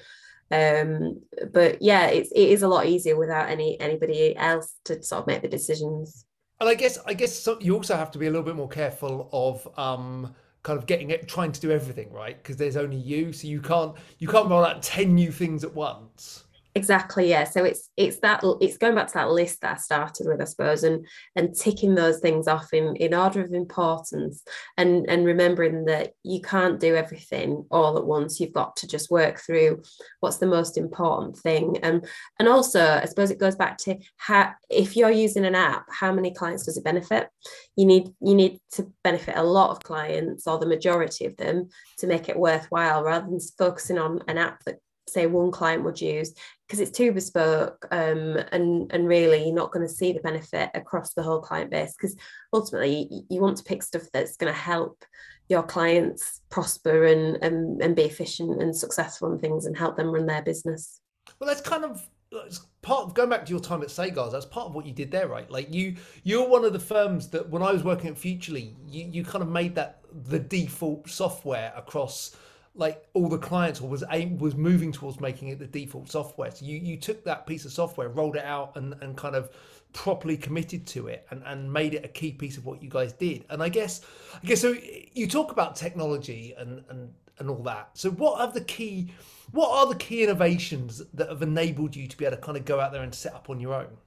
Um, 0.50 1.22
but 1.52 1.80
yeah, 1.80 2.06
it's 2.06 2.30
it 2.32 2.48
is 2.48 2.62
a 2.62 2.68
lot 2.68 2.86
easier 2.86 3.16
without 3.16 3.48
any 3.48 3.80
anybody 3.80 4.36
else 4.36 4.74
to 4.84 5.02
sort 5.02 5.22
of 5.22 5.26
make 5.26 5.42
the 5.42 5.48
decisions. 5.48 6.26
And 6.60 6.68
I 6.68 6.74
guess 6.74 6.98
I 7.06 7.14
guess 7.14 7.48
you 7.60 7.74
also 7.74 7.96
have 7.96 8.10
to 8.12 8.18
be 8.18 8.26
a 8.26 8.30
little 8.30 8.44
bit 8.44 8.54
more 8.54 8.68
careful 8.68 9.28
of 9.32 9.66
um, 9.78 10.34
kind 10.62 10.78
of 10.78 10.86
getting 10.86 11.10
it, 11.10 11.28
trying 11.28 11.52
to 11.52 11.60
do 11.60 11.70
everything 11.70 12.12
right 12.12 12.40
because 12.40 12.56
there's 12.56 12.76
only 12.76 12.96
you, 12.96 13.32
so 13.32 13.46
you 13.46 13.60
can't 13.60 13.94
you 14.18 14.28
can't 14.28 14.48
roll 14.48 14.64
out 14.64 14.82
ten 14.82 15.14
new 15.14 15.32
things 15.32 15.64
at 15.64 15.74
once. 15.74 16.44
Exactly, 16.74 17.28
yeah. 17.28 17.44
So 17.44 17.64
it's 17.64 17.90
it's 17.98 18.18
that 18.20 18.42
it's 18.62 18.78
going 18.78 18.94
back 18.94 19.08
to 19.08 19.14
that 19.14 19.30
list 19.30 19.60
that 19.60 19.74
I 19.74 19.76
started 19.76 20.26
with, 20.26 20.40
I 20.40 20.44
suppose, 20.44 20.84
and 20.84 21.06
and 21.36 21.54
ticking 21.54 21.94
those 21.94 22.20
things 22.20 22.48
off 22.48 22.72
in 22.72 22.96
in 22.96 23.12
order 23.12 23.42
of 23.42 23.52
importance, 23.52 24.42
and 24.78 25.04
and 25.06 25.26
remembering 25.26 25.84
that 25.84 26.12
you 26.22 26.40
can't 26.40 26.80
do 26.80 26.94
everything 26.96 27.66
all 27.70 27.98
at 27.98 28.06
once. 28.06 28.40
You've 28.40 28.54
got 28.54 28.76
to 28.76 28.86
just 28.86 29.10
work 29.10 29.38
through 29.40 29.82
what's 30.20 30.38
the 30.38 30.46
most 30.46 30.78
important 30.78 31.36
thing, 31.36 31.76
and 31.82 32.06
and 32.38 32.48
also 32.48 32.82
I 32.82 33.04
suppose 33.04 33.30
it 33.30 33.38
goes 33.38 33.56
back 33.56 33.76
to 33.78 33.96
how 34.16 34.52
if 34.70 34.96
you're 34.96 35.10
using 35.10 35.44
an 35.44 35.54
app, 35.54 35.84
how 35.90 36.10
many 36.10 36.32
clients 36.32 36.64
does 36.64 36.78
it 36.78 36.84
benefit? 36.84 37.28
You 37.76 37.84
need 37.84 38.08
you 38.22 38.34
need 38.34 38.60
to 38.72 38.90
benefit 39.04 39.36
a 39.36 39.42
lot 39.44 39.72
of 39.72 39.80
clients 39.82 40.46
or 40.46 40.58
the 40.58 40.64
majority 40.66 41.26
of 41.26 41.36
them 41.36 41.68
to 41.98 42.06
make 42.06 42.30
it 42.30 42.38
worthwhile, 42.38 43.02
rather 43.04 43.26
than 43.26 43.40
focusing 43.58 43.98
on 43.98 44.22
an 44.26 44.38
app 44.38 44.64
that 44.64 44.76
say 45.08 45.26
one 45.26 45.50
client 45.50 45.84
would 45.84 46.00
use 46.00 46.34
because 46.66 46.80
it's 46.80 46.96
too 46.96 47.12
bespoke 47.12 47.86
um, 47.90 48.38
and 48.52 48.90
and 48.92 49.08
really 49.08 49.44
you're 49.44 49.54
not 49.54 49.72
going 49.72 49.86
to 49.86 49.92
see 49.92 50.12
the 50.12 50.20
benefit 50.20 50.70
across 50.74 51.14
the 51.14 51.22
whole 51.22 51.40
client 51.40 51.70
base 51.70 51.94
because 51.94 52.16
ultimately 52.52 53.08
you, 53.28 53.40
want 53.40 53.56
to 53.56 53.64
pick 53.64 53.82
stuff 53.82 54.02
that's 54.12 54.36
going 54.36 54.52
to 54.52 54.58
help 54.58 55.04
your 55.48 55.62
clients 55.62 56.40
prosper 56.50 57.06
and, 57.06 57.42
and 57.42 57.82
and 57.82 57.96
be 57.96 58.02
efficient 58.02 58.62
and 58.62 58.74
successful 58.74 59.30
and 59.32 59.40
things 59.40 59.66
and 59.66 59.76
help 59.76 59.96
them 59.96 60.10
run 60.10 60.26
their 60.26 60.42
business 60.42 61.00
Well, 61.40 61.48
that's 61.48 61.60
kind 61.60 61.84
of 61.84 62.08
it's 62.46 62.60
part 62.80 63.04
of 63.04 63.14
going 63.14 63.28
back 63.28 63.44
to 63.46 63.50
your 63.50 63.60
time 63.60 63.82
at 63.82 63.88
Sagars. 63.88 64.32
That's 64.32 64.46
part 64.46 64.66
of 64.66 64.74
what 64.74 64.86
you 64.86 64.92
did 64.92 65.10
there, 65.10 65.28
right? 65.28 65.50
Like 65.50 65.72
you, 65.72 65.96
you're 66.22 66.48
one 66.48 66.64
of 66.64 66.72
the 66.72 66.78
firms 66.78 67.28
that 67.28 67.48
when 67.50 67.62
I 67.62 67.72
was 67.72 67.84
working 67.84 68.08
at 68.08 68.16
Futrli, 68.16 68.74
you, 68.88 69.08
you 69.10 69.24
kind 69.24 69.42
of 69.42 69.48
made 69.48 69.74
that 69.74 70.00
the 70.24 70.38
default 70.38 71.08
software 71.08 71.72
across 71.76 72.34
like 72.74 73.06
all 73.12 73.28
the 73.28 73.38
clients 73.38 73.80
or 73.80 73.88
was 73.88 74.02
aim 74.10 74.38
was 74.38 74.54
moving 74.56 74.92
towards 74.92 75.20
making 75.20 75.48
it 75.48 75.58
the 75.58 75.66
default 75.66 76.10
software. 76.10 76.50
So 76.50 76.64
you 76.64 76.78
you 76.78 76.96
took 76.96 77.24
that 77.24 77.46
piece 77.46 77.64
of 77.64 77.72
software, 77.72 78.08
rolled 78.08 78.36
it 78.36 78.44
out, 78.44 78.76
and 78.76 78.94
and 79.02 79.16
kind 79.16 79.34
of 79.34 79.50
properly 79.92 80.38
committed 80.38 80.86
to 80.86 81.08
it 81.08 81.26
and, 81.30 81.42
and 81.44 81.70
made 81.70 81.92
it 81.92 82.02
a 82.02 82.08
key 82.08 82.32
piece 82.32 82.56
of 82.56 82.64
what 82.64 82.82
you 82.82 82.88
guys 82.88 83.12
did. 83.12 83.44
And 83.50 83.62
I 83.62 83.68
guess 83.68 84.00
I 84.42 84.46
guess 84.46 84.60
so 84.60 84.74
you 85.12 85.26
talk 85.26 85.52
about 85.52 85.76
technology 85.76 86.54
and 86.56 86.82
and 86.88 87.12
and 87.38 87.50
all 87.50 87.62
that. 87.64 87.90
So 87.94 88.10
what 88.10 88.40
are 88.40 88.50
the 88.50 88.62
key 88.62 89.12
what 89.50 89.70
are 89.70 89.86
the 89.86 89.98
key 89.98 90.22
innovations 90.22 91.02
that 91.12 91.28
have 91.28 91.42
enabled 91.42 91.94
you 91.94 92.08
to 92.08 92.16
be 92.16 92.24
able 92.24 92.36
to 92.36 92.42
kind 92.42 92.56
of 92.56 92.64
go 92.64 92.80
out 92.80 92.92
there 92.92 93.02
and 93.02 93.14
set 93.14 93.34
up 93.34 93.50
on 93.50 93.60
your 93.60 93.74
own? 93.74 93.98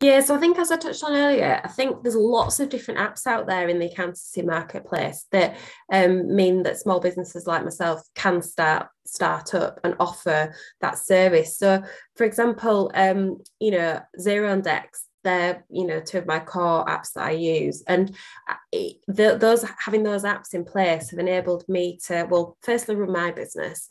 Yeah, 0.00 0.20
so 0.20 0.34
I 0.34 0.38
think 0.38 0.58
as 0.58 0.70
I 0.70 0.76
touched 0.76 1.02
on 1.04 1.14
earlier, 1.14 1.60
I 1.64 1.68
think 1.68 2.02
there's 2.02 2.16
lots 2.16 2.60
of 2.60 2.68
different 2.68 3.00
apps 3.00 3.26
out 3.26 3.46
there 3.46 3.66
in 3.68 3.78
the 3.78 3.86
accountancy 3.86 4.42
marketplace 4.42 5.26
that 5.32 5.56
um, 5.90 6.34
mean 6.34 6.64
that 6.64 6.78
small 6.78 7.00
businesses 7.00 7.46
like 7.46 7.64
myself 7.64 8.02
can 8.14 8.42
start 8.42 8.88
start 9.06 9.54
up 9.54 9.80
and 9.84 9.94
offer 9.98 10.54
that 10.80 10.98
service. 10.98 11.56
So, 11.56 11.82
for 12.14 12.24
example, 12.24 12.90
um, 12.94 13.38
you 13.58 13.70
know, 13.70 14.00
Xero 14.20 14.52
and 14.52 14.62
Dext, 14.62 15.06
they're 15.24 15.64
you 15.70 15.86
know 15.86 16.00
two 16.00 16.18
of 16.18 16.26
my 16.26 16.40
core 16.40 16.84
apps 16.84 17.14
that 17.14 17.24
I 17.24 17.30
use, 17.30 17.82
and 17.86 18.14
the, 18.72 19.38
those 19.40 19.64
having 19.78 20.02
those 20.02 20.24
apps 20.24 20.52
in 20.52 20.64
place 20.64 21.10
have 21.10 21.18
enabled 21.18 21.64
me 21.68 21.98
to 22.06 22.26
well, 22.30 22.58
firstly 22.60 22.96
run 22.96 23.12
my 23.12 23.30
business, 23.30 23.88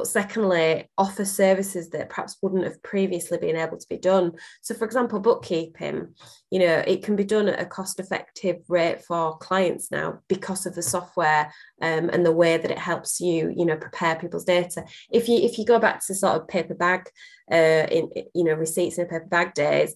but 0.00 0.06
secondly, 0.06 0.88
offer 0.96 1.26
services 1.26 1.90
that 1.90 2.08
perhaps 2.08 2.38
wouldn't 2.40 2.64
have 2.64 2.82
previously 2.82 3.36
been 3.36 3.54
able 3.54 3.76
to 3.76 3.86
be 3.86 3.98
done. 3.98 4.32
So, 4.62 4.72
for 4.72 4.86
example, 4.86 5.20
bookkeeping, 5.20 6.14
you 6.50 6.58
know, 6.58 6.82
it 6.86 7.02
can 7.02 7.16
be 7.16 7.24
done 7.24 7.48
at 7.48 7.60
a 7.60 7.66
cost-effective 7.66 8.62
rate 8.68 9.04
for 9.04 9.36
clients 9.36 9.90
now 9.90 10.20
because 10.26 10.64
of 10.64 10.74
the 10.74 10.80
software 10.80 11.52
um, 11.82 12.08
and 12.08 12.24
the 12.24 12.32
way 12.32 12.56
that 12.56 12.70
it 12.70 12.78
helps 12.78 13.20
you, 13.20 13.52
you 13.54 13.66
know, 13.66 13.76
prepare 13.76 14.16
people's 14.16 14.44
data. 14.44 14.86
If 15.12 15.28
you 15.28 15.36
if 15.36 15.58
you 15.58 15.66
go 15.66 15.78
back 15.78 16.02
to 16.06 16.14
sort 16.14 16.40
of 16.40 16.48
paper 16.48 16.74
bag, 16.74 17.06
uh, 17.52 17.86
in 17.90 18.08
you 18.34 18.44
know, 18.44 18.54
receipts 18.54 18.96
in 18.96 19.06
paper 19.06 19.26
bag 19.28 19.52
days, 19.52 19.94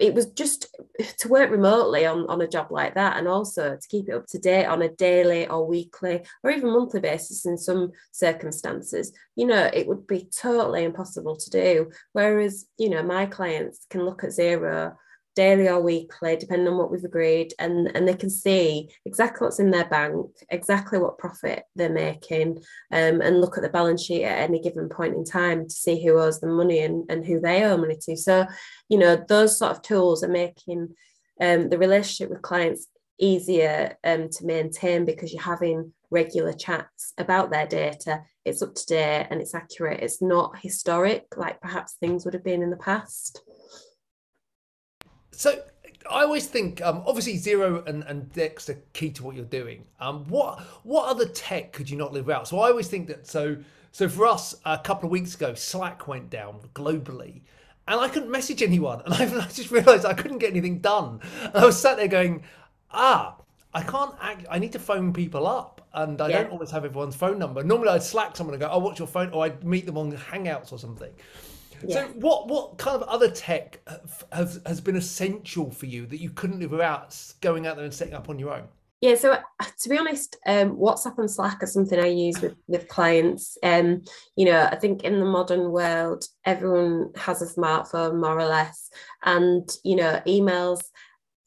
it 0.00 0.14
was 0.14 0.26
just 0.26 0.66
to 1.18 1.28
work 1.28 1.50
remotely 1.50 2.06
on, 2.06 2.26
on 2.28 2.40
a 2.40 2.48
job 2.48 2.68
like 2.70 2.94
that 2.94 3.16
and 3.16 3.28
also 3.28 3.76
to 3.76 3.88
keep 3.88 4.08
it 4.08 4.14
up 4.14 4.26
to 4.26 4.38
date 4.38 4.66
on 4.66 4.82
a 4.82 4.88
daily 4.88 5.46
or 5.48 5.66
weekly 5.66 6.22
or 6.42 6.50
even 6.50 6.72
monthly 6.72 7.00
basis 7.00 7.46
in 7.46 7.56
some 7.58 7.90
circumstances 8.12 9.12
you 9.36 9.46
know 9.46 9.70
it 9.72 9.86
would 9.86 10.06
be 10.06 10.28
totally 10.36 10.84
impossible 10.84 11.36
to 11.36 11.50
do. 11.50 11.90
Whereas 12.12 12.66
you 12.78 12.90
know 12.90 13.02
my 13.02 13.26
clients 13.26 13.86
can 13.88 14.04
look 14.04 14.24
at 14.24 14.30
Xero 14.30 14.94
daily 15.36 15.68
or 15.68 15.80
weekly, 15.80 16.36
depending 16.36 16.68
on 16.68 16.78
what 16.78 16.90
we've 16.90 17.04
agreed, 17.04 17.54
and, 17.58 17.90
and 17.94 18.06
they 18.06 18.14
can 18.14 18.30
see 18.30 18.90
exactly 19.04 19.44
what's 19.44 19.60
in 19.60 19.70
their 19.70 19.88
bank, 19.88 20.26
exactly 20.50 20.98
what 20.98 21.18
profit 21.18 21.64
they're 21.76 21.88
making, 21.88 22.58
um, 22.92 23.20
and 23.20 23.40
look 23.40 23.56
at 23.56 23.62
the 23.62 23.68
balance 23.68 24.02
sheet 24.02 24.24
at 24.24 24.38
any 24.38 24.60
given 24.60 24.88
point 24.88 25.14
in 25.14 25.24
time 25.24 25.66
to 25.66 25.74
see 25.74 26.04
who 26.04 26.18
owes 26.18 26.40
them 26.40 26.56
money 26.56 26.80
and, 26.80 27.10
and 27.10 27.24
who 27.24 27.40
they 27.40 27.64
owe 27.64 27.76
money 27.76 27.96
to. 28.02 28.16
So, 28.16 28.46
you 28.88 28.98
know, 28.98 29.24
those 29.28 29.58
sort 29.58 29.72
of 29.72 29.82
tools 29.82 30.24
are 30.24 30.28
making 30.28 30.94
um, 31.40 31.68
the 31.68 31.78
relationship 31.78 32.30
with 32.30 32.42
clients 32.42 32.86
easier 33.18 33.96
um, 34.04 34.28
to 34.30 34.44
maintain 34.44 35.04
because 35.04 35.32
you're 35.32 35.42
having 35.42 35.92
regular 36.10 36.52
chats 36.52 37.12
about 37.18 37.50
their 37.50 37.66
data. 37.66 38.22
It's 38.44 38.62
up 38.62 38.74
to 38.74 38.86
date 38.86 39.28
and 39.30 39.40
it's 39.40 39.54
accurate. 39.54 40.00
It's 40.02 40.20
not 40.20 40.58
historic 40.58 41.26
like 41.36 41.60
perhaps 41.60 41.94
things 41.94 42.24
would 42.24 42.34
have 42.34 42.44
been 42.44 42.62
in 42.62 42.70
the 42.70 42.76
past. 42.76 43.42
So 45.40 45.58
I 46.10 46.20
always 46.20 46.46
think, 46.48 46.82
um, 46.82 47.02
obviously, 47.06 47.38
Xero 47.38 47.86
and, 47.86 48.04
and 48.04 48.30
Dext 48.34 48.68
are 48.68 48.78
key 48.92 49.08
to 49.12 49.24
what 49.24 49.34
you're 49.34 49.46
doing. 49.46 49.86
Um, 49.98 50.26
what 50.26 50.60
what 50.82 51.08
other 51.08 51.24
tech 51.24 51.72
could 51.72 51.88
you 51.88 51.96
not 51.96 52.12
live 52.12 52.26
without? 52.26 52.46
So 52.46 52.60
I 52.60 52.68
always 52.68 52.88
think 52.88 53.06
that. 53.06 53.26
So 53.26 53.56
so 53.90 54.06
for 54.06 54.26
us, 54.26 54.54
a 54.66 54.76
couple 54.76 55.06
of 55.06 55.12
weeks 55.12 55.34
ago, 55.34 55.54
Slack 55.54 56.06
went 56.06 56.28
down 56.28 56.60
globally, 56.74 57.40
and 57.88 57.98
I 57.98 58.10
couldn't 58.10 58.30
message 58.30 58.62
anyone, 58.62 59.00
and 59.06 59.14
I, 59.14 59.44
I 59.44 59.46
just 59.46 59.70
realised 59.70 60.04
I 60.04 60.12
couldn't 60.12 60.40
get 60.40 60.50
anything 60.50 60.80
done. 60.80 61.20
And 61.42 61.56
I 61.56 61.64
was 61.64 61.80
sat 61.80 61.96
there 61.96 62.06
going, 62.06 62.42
ah, 62.90 63.36
I 63.72 63.82
can't 63.82 64.14
act. 64.20 64.44
I 64.50 64.58
need 64.58 64.72
to 64.72 64.78
phone 64.78 65.10
people 65.14 65.46
up, 65.46 65.88
and 65.94 66.20
I 66.20 66.28
yeah. 66.28 66.42
don't 66.42 66.52
always 66.52 66.70
have 66.70 66.84
everyone's 66.84 67.16
phone 67.16 67.38
number. 67.38 67.64
Normally, 67.64 67.88
I'd 67.88 68.02
Slack 68.02 68.36
someone 68.36 68.52
and 68.52 68.60
go, 68.60 68.68
"Oh, 68.70 68.78
what's 68.78 68.98
your 68.98 69.08
phone?" 69.08 69.30
Or 69.30 69.46
I'd 69.46 69.64
meet 69.64 69.86
them 69.86 69.96
on 69.96 70.12
Hangouts 70.12 70.70
or 70.70 70.78
something. 70.78 71.12
Yeah. 71.84 72.06
So, 72.06 72.12
what 72.14 72.48
what 72.48 72.78
kind 72.78 73.00
of 73.00 73.08
other 73.08 73.30
tech 73.30 73.80
has 74.32 74.60
has 74.66 74.80
been 74.80 74.96
essential 74.96 75.70
for 75.70 75.86
you 75.86 76.06
that 76.06 76.20
you 76.20 76.30
couldn't 76.30 76.60
live 76.60 76.70
without 76.70 77.16
going 77.40 77.66
out 77.66 77.76
there 77.76 77.84
and 77.84 77.94
setting 77.94 78.14
up 78.14 78.28
on 78.28 78.38
your 78.38 78.54
own? 78.54 78.64
Yeah, 79.00 79.14
so 79.14 79.32
uh, 79.32 79.40
to 79.80 79.88
be 79.88 79.96
honest, 79.96 80.36
um, 80.46 80.76
WhatsApp 80.76 81.18
and 81.18 81.30
Slack 81.30 81.62
are 81.62 81.66
something 81.66 81.98
I 81.98 82.08
use 82.08 82.38
with, 82.42 82.54
with 82.66 82.86
clients. 82.88 83.56
Um, 83.62 84.02
you 84.36 84.44
know, 84.44 84.68
I 84.70 84.76
think 84.76 85.04
in 85.04 85.18
the 85.20 85.24
modern 85.24 85.70
world, 85.70 86.24
everyone 86.44 87.12
has 87.16 87.40
a 87.40 87.46
smartphone 87.46 88.20
more 88.20 88.38
or 88.38 88.44
less, 88.44 88.90
and 89.24 89.70
you 89.84 89.96
know, 89.96 90.20
emails 90.26 90.80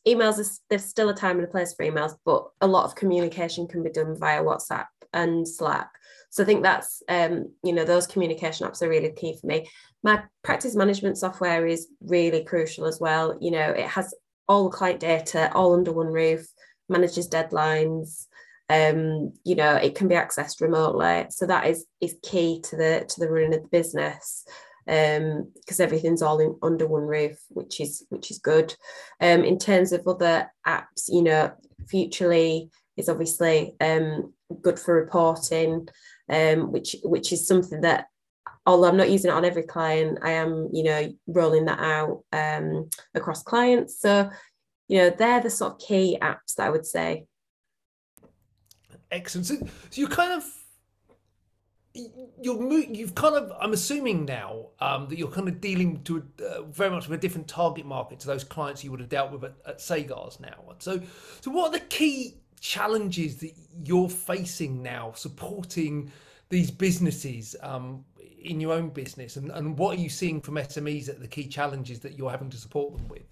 emails 0.08 0.40
is 0.40 0.60
there's 0.70 0.84
still 0.84 1.10
a 1.10 1.16
time 1.16 1.38
and 1.38 1.48
a 1.48 1.52
place 1.52 1.74
for 1.74 1.86
emails, 1.86 2.16
but 2.26 2.50
a 2.62 2.68
lot 2.68 2.86
of 2.86 2.96
communication 2.96 3.68
can 3.68 3.84
be 3.84 3.90
done 3.90 4.18
via 4.18 4.44
WhatsApp 4.44 4.88
and 5.14 5.48
Slack. 5.48 5.90
So 6.34 6.42
I 6.42 6.48
think 6.48 6.64
that's 6.64 7.04
um, 7.10 7.52
you 7.64 7.74
know 7.74 7.86
those 7.86 8.08
communication 8.08 8.68
apps 8.68 8.82
are 8.82 8.90
really 8.90 9.12
key 9.12 9.38
for 9.40 9.46
me. 9.46 9.70
My 10.02 10.24
practice 10.44 10.76
management 10.76 11.20
software 11.20 11.68
is 11.68 11.90
really 12.02 12.44
crucial 12.44 12.88
as 12.88 13.00
well. 13.00 13.38
You 13.40 13.52
know, 13.52 13.70
it 13.70 13.86
has 13.86 14.16
all 14.48 14.64
the 14.64 14.76
client 14.76 15.00
data 15.00 15.52
all 15.54 15.76
under 15.76 15.92
one 15.92 16.08
roof, 16.08 16.48
manages 16.90 17.30
deadlines. 17.30 18.26
Um, 18.68 19.34
you 19.44 19.54
know, 19.54 19.76
it 19.76 19.94
can 19.94 20.08
be 20.08 20.16
accessed 20.16 20.60
remotely. 20.60 21.28
So 21.30 21.46
that 21.46 21.68
is 21.68 21.86
is 22.02 22.16
key 22.24 22.62
to 22.62 22.78
the 22.78 23.06
to 23.08 23.20
the 23.20 23.30
running 23.30 23.54
of 23.54 23.62
the 23.62 23.68
business 23.68 24.44
um 24.90 25.50
because 25.56 25.80
everything's 25.80 26.22
all 26.22 26.40
in, 26.40 26.58
under 26.62 26.86
one 26.86 27.04
roof 27.04 27.38
which 27.48 27.80
is 27.80 28.06
which 28.10 28.30
is 28.30 28.38
good 28.40 28.76
um 29.22 29.42
in 29.46 29.58
terms 29.58 29.94
of 29.94 30.06
other 30.06 30.52
apps 30.68 31.06
you 31.08 31.22
know 31.22 31.50
Futrli 31.86 32.70
is 32.98 33.08
obviously 33.08 33.78
um 33.80 34.34
good 34.62 34.78
for 34.78 34.94
reporting 34.94 35.88
um, 36.30 36.72
which 36.72 36.96
which 37.04 37.32
is 37.34 37.48
something 37.48 37.82
that 37.82 38.08
although 38.66 38.88
I'm 38.88 38.98
not 38.98 39.10
using 39.10 39.30
it 39.32 39.34
on 39.34 39.46
every 39.46 39.64
client, 39.64 40.20
I 40.22 40.32
am, 40.32 40.70
you 40.72 40.84
know, 40.84 41.14
rolling 41.28 41.66
that 41.66 41.80
out 41.80 42.24
um, 42.32 42.90
across 43.14 43.44
clients. 43.44 44.00
So, 44.00 44.30
you 44.88 45.00
know, 45.00 45.10
they're 45.10 45.42
the 45.42 45.50
sort 45.50 45.74
of 45.74 45.80
key 45.80 46.18
apps 46.22 46.56
that 46.58 46.68
I 46.68 46.70
would 46.70 46.86
say. 46.86 47.26
Excellent. 49.12 49.48
So, 49.48 49.56
so 49.58 50.02
you 50.02 50.08
kind 50.08 50.34
of 50.34 50.46
you're 52.42 52.72
you've 52.74 53.14
kind 53.14 53.36
of 53.36 53.52
I'm 53.62 53.74
assuming 53.74 54.26
now 54.26 54.70
um, 54.80 55.08
that 55.10 55.18
you're 55.18 55.30
kind 55.30 55.48
of 55.48 55.62
dealing 55.62 56.02
to 56.06 56.24
uh, 56.44 56.64
very 56.64 56.90
much 56.90 57.08
with 57.08 57.20
a 57.20 57.22
different 57.22 57.48
target 57.48 57.86
market 57.86 58.20
to 58.22 58.28
those 58.28 58.44
clients 58.44 58.84
you 58.84 58.90
would 58.90 59.00
have 59.00 59.10
dealt 59.10 59.32
with 59.32 59.44
at, 59.44 59.54
at 59.68 59.78
Sagars 59.78 60.40
now. 60.40 60.56
So, 60.80 61.00
so 61.42 61.52
what 61.52 61.68
are 61.68 61.80
the 61.80 61.86
key 61.86 62.38
challenges 62.64 63.36
that 63.36 63.52
you're 63.84 64.08
facing 64.08 64.82
now 64.82 65.12
supporting 65.16 66.10
these 66.48 66.72
businesses 66.72 67.58
um, 67.62 68.06
in 68.42 68.62
your 68.62 68.72
own 68.72 68.90
business 68.90 69.36
and, 69.36 69.52
and 69.52 69.78
what 69.78 69.98
are 69.98 70.02
you 70.02 70.10
seeing 70.10 70.40
from 70.40 70.56
SMEs 70.56 71.10
at 71.10 71.20
the 71.20 71.28
key 71.28 71.46
challenges 71.46 72.00
that 72.00 72.18
you're 72.18 72.32
having 72.32 72.50
to 72.50 72.56
support 72.56 72.96
them 72.96 73.06
with? 73.10 73.24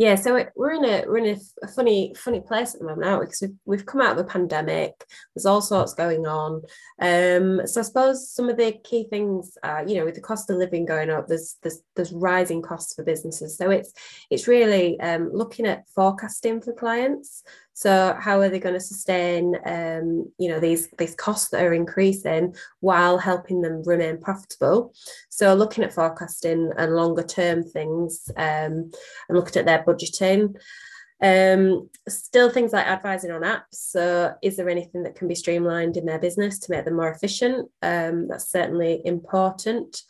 Yeah, 0.00 0.14
so 0.14 0.42
we're 0.56 0.72
in 0.72 0.84
a 0.86 1.04
we're 1.06 1.18
in 1.18 1.38
a, 1.62 1.68
funny 1.68 2.14
funny 2.16 2.40
place 2.40 2.72
at 2.72 2.80
the 2.80 2.86
moment 2.86 3.06
now 3.06 3.20
because 3.20 3.42
we've, 3.42 3.56
we've 3.66 3.84
come 3.84 4.00
out 4.00 4.12
of 4.12 4.18
a 4.18 4.24
pandemic. 4.24 5.04
There's 5.34 5.44
all 5.44 5.60
sorts 5.60 5.92
going 5.92 6.26
on. 6.26 6.62
Um, 7.02 7.66
so 7.66 7.80
I 7.80 7.84
suppose 7.84 8.30
some 8.30 8.48
of 8.48 8.56
the 8.56 8.72
key 8.82 9.08
things, 9.10 9.58
are, 9.62 9.86
you 9.86 9.96
know, 9.96 10.06
with 10.06 10.14
the 10.14 10.22
cost 10.22 10.48
of 10.48 10.56
living 10.56 10.86
going 10.86 11.10
up, 11.10 11.28
there's 11.28 11.58
there's 11.62 11.82
there's 11.96 12.12
rising 12.12 12.62
costs 12.62 12.94
for 12.94 13.04
businesses. 13.04 13.58
So 13.58 13.68
it's 13.68 13.92
it's 14.30 14.48
really 14.48 14.98
um, 15.00 15.28
looking 15.34 15.66
at 15.66 15.86
forecasting 15.90 16.62
for 16.62 16.72
clients. 16.72 17.42
So 17.72 18.16
how 18.18 18.40
are 18.40 18.48
they 18.48 18.58
going 18.58 18.74
to 18.74 18.80
sustain, 18.80 19.56
um, 19.64 20.30
you 20.38 20.48
know, 20.48 20.60
these 20.60 20.88
these 20.98 21.14
costs 21.14 21.48
that 21.50 21.62
are 21.62 21.72
increasing 21.72 22.54
while 22.80 23.18
helping 23.18 23.62
them 23.62 23.82
remain 23.84 24.20
profitable? 24.20 24.92
So 25.28 25.54
looking 25.54 25.84
at 25.84 25.92
forecasting 25.92 26.72
and 26.76 26.94
longer 26.94 27.22
term 27.22 27.62
things, 27.62 28.30
um, 28.36 28.90
and 29.28 29.38
looking 29.38 29.60
at 29.60 29.66
their 29.66 29.84
budgeting. 29.84 30.56
Um, 31.22 31.90
still 32.08 32.48
things 32.48 32.72
like 32.72 32.86
advising 32.86 33.30
on 33.30 33.42
apps. 33.42 33.62
So, 33.72 34.32
is 34.42 34.56
there 34.56 34.70
anything 34.70 35.02
that 35.02 35.16
can 35.16 35.28
be 35.28 35.34
streamlined 35.34 35.98
in 35.98 36.06
their 36.06 36.18
business 36.18 36.58
to 36.60 36.70
make 36.70 36.86
them 36.86 36.96
more 36.96 37.10
efficient? 37.10 37.68
Um, 37.82 38.28
that's 38.28 38.50
certainly 38.50 39.02
important. 39.04 40.02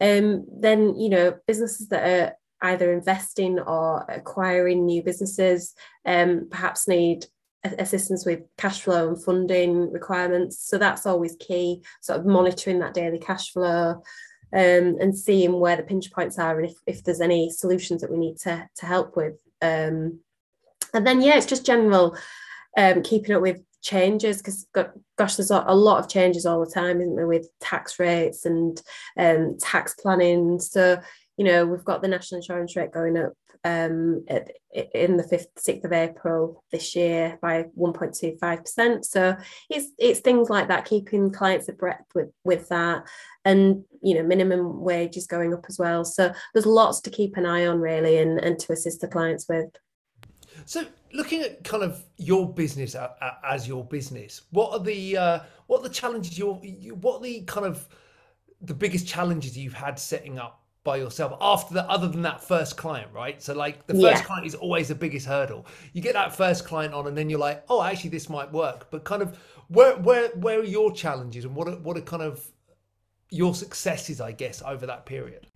Um, 0.00 0.46
then, 0.50 0.98
you 0.98 1.10
know, 1.10 1.34
businesses 1.46 1.88
that 1.88 2.02
are 2.02 2.36
either 2.64 2.92
investing 2.92 3.58
or 3.58 4.04
acquiring 4.08 4.86
new 4.86 5.02
businesses, 5.02 5.74
um, 6.06 6.48
perhaps 6.50 6.88
need 6.88 7.26
assistance 7.64 8.26
with 8.26 8.40
cash 8.58 8.82
flow 8.82 9.08
and 9.08 9.22
funding 9.22 9.90
requirements. 9.92 10.58
So 10.58 10.78
that's 10.78 11.06
always 11.06 11.36
key, 11.36 11.82
sort 12.02 12.20
of 12.20 12.26
monitoring 12.26 12.80
that 12.80 12.94
daily 12.94 13.18
cash 13.18 13.52
flow 13.52 14.02
um, 14.52 14.96
and 15.00 15.16
seeing 15.16 15.58
where 15.60 15.76
the 15.76 15.82
pinch 15.82 16.12
points 16.12 16.38
are 16.38 16.58
and 16.58 16.70
if, 16.70 16.76
if 16.86 17.04
there's 17.04 17.20
any 17.20 17.50
solutions 17.50 18.00
that 18.00 18.10
we 18.10 18.18
need 18.18 18.38
to, 18.38 18.68
to 18.76 18.86
help 18.86 19.16
with. 19.16 19.34
Um, 19.62 20.20
and 20.92 21.06
then, 21.06 21.22
yeah, 21.22 21.36
it's 21.36 21.46
just 21.46 21.66
general 21.66 22.16
um, 22.76 23.02
keeping 23.02 23.34
up 23.34 23.42
with 23.42 23.62
changes 23.84 24.38
because 24.38 24.66
gosh 25.18 25.36
there's 25.36 25.50
a 25.50 25.74
lot 25.74 25.98
of 25.98 26.08
changes 26.08 26.46
all 26.46 26.64
the 26.64 26.70
time 26.70 27.02
isn't 27.02 27.16
there 27.16 27.26
with 27.26 27.46
tax 27.60 27.98
rates 27.98 28.46
and 28.46 28.80
um, 29.18 29.58
tax 29.60 29.94
planning 30.00 30.58
so 30.58 30.98
you 31.36 31.44
know, 31.44 31.66
we've 31.66 31.84
got 31.84 32.02
the 32.02 32.08
national 32.08 32.40
insurance 32.40 32.76
rate 32.76 32.92
going 32.92 33.16
up 33.16 33.32
um, 33.64 34.24
at, 34.28 34.50
in 34.94 35.16
the 35.16 35.24
5th, 35.24 35.46
6th 35.58 35.84
of 35.84 35.92
April 35.92 36.62
this 36.70 36.94
year 36.94 37.38
by 37.40 37.64
1.25%. 37.78 39.04
So 39.04 39.36
it's, 39.70 39.88
it's 39.98 40.20
things 40.20 40.50
like 40.50 40.68
that, 40.68 40.84
keeping 40.84 41.32
clients 41.32 41.68
abreast 41.68 42.04
with, 42.14 42.30
with 42.44 42.68
that. 42.68 43.04
And, 43.44 43.84
you 44.02 44.14
know, 44.14 44.22
minimum 44.22 44.80
wage 44.80 45.16
is 45.16 45.26
going 45.26 45.54
up 45.54 45.64
as 45.68 45.78
well. 45.78 46.04
So 46.04 46.32
there's 46.52 46.66
lots 46.66 47.00
to 47.02 47.10
keep 47.10 47.36
an 47.36 47.46
eye 47.46 47.66
on 47.66 47.80
really 47.80 48.18
and, 48.18 48.38
and 48.38 48.58
to 48.60 48.72
assist 48.72 49.00
the 49.00 49.08
clients 49.08 49.48
with. 49.48 49.70
So 50.66 50.84
looking 51.12 51.42
at 51.42 51.64
kind 51.64 51.82
of 51.82 52.04
your 52.16 52.52
business 52.52 52.94
as 53.44 53.66
your 53.66 53.84
business, 53.84 54.42
what 54.50 54.72
are 54.72 54.84
the, 54.84 55.16
uh, 55.16 55.40
what 55.66 55.80
are 55.80 55.88
the 55.88 55.94
challenges 55.94 56.38
you're, 56.38 56.54
what 56.54 57.20
are 57.20 57.22
the 57.22 57.42
kind 57.42 57.66
of 57.66 57.88
the 58.60 58.74
biggest 58.74 59.06
challenges 59.06 59.56
you've 59.58 59.74
had 59.74 59.98
setting 59.98 60.38
up 60.38 60.63
by 60.84 60.96
yourself 60.96 61.36
after 61.40 61.72
the 61.74 61.90
other 61.90 62.06
than 62.06 62.22
that 62.22 62.42
first 62.42 62.76
client 62.76 63.10
right 63.12 63.42
so 63.42 63.54
like 63.54 63.86
the 63.86 63.94
first 63.94 64.22
yeah. 64.22 64.22
client 64.22 64.46
is 64.46 64.54
always 64.54 64.88
the 64.88 64.94
biggest 64.94 65.26
hurdle 65.26 65.66
you 65.94 66.02
get 66.02 66.12
that 66.12 66.36
first 66.36 66.66
client 66.66 66.92
on 66.92 67.06
and 67.06 67.16
then 67.16 67.30
you're 67.30 67.38
like 67.38 67.64
oh 67.70 67.82
actually 67.82 68.10
this 68.10 68.28
might 68.28 68.52
work 68.52 68.86
but 68.90 69.02
kind 69.02 69.22
of 69.22 69.38
where 69.68 69.96
where 69.96 70.28
where 70.36 70.60
are 70.60 70.64
your 70.64 70.92
challenges 70.92 71.44
and 71.44 71.54
what 71.56 71.66
are, 71.66 71.76
what 71.76 71.96
are 71.96 72.02
kind 72.02 72.22
of 72.22 72.46
your 73.30 73.54
successes 73.54 74.20
i 74.20 74.30
guess 74.30 74.62
over 74.62 74.86
that 74.86 75.06
period 75.06 75.46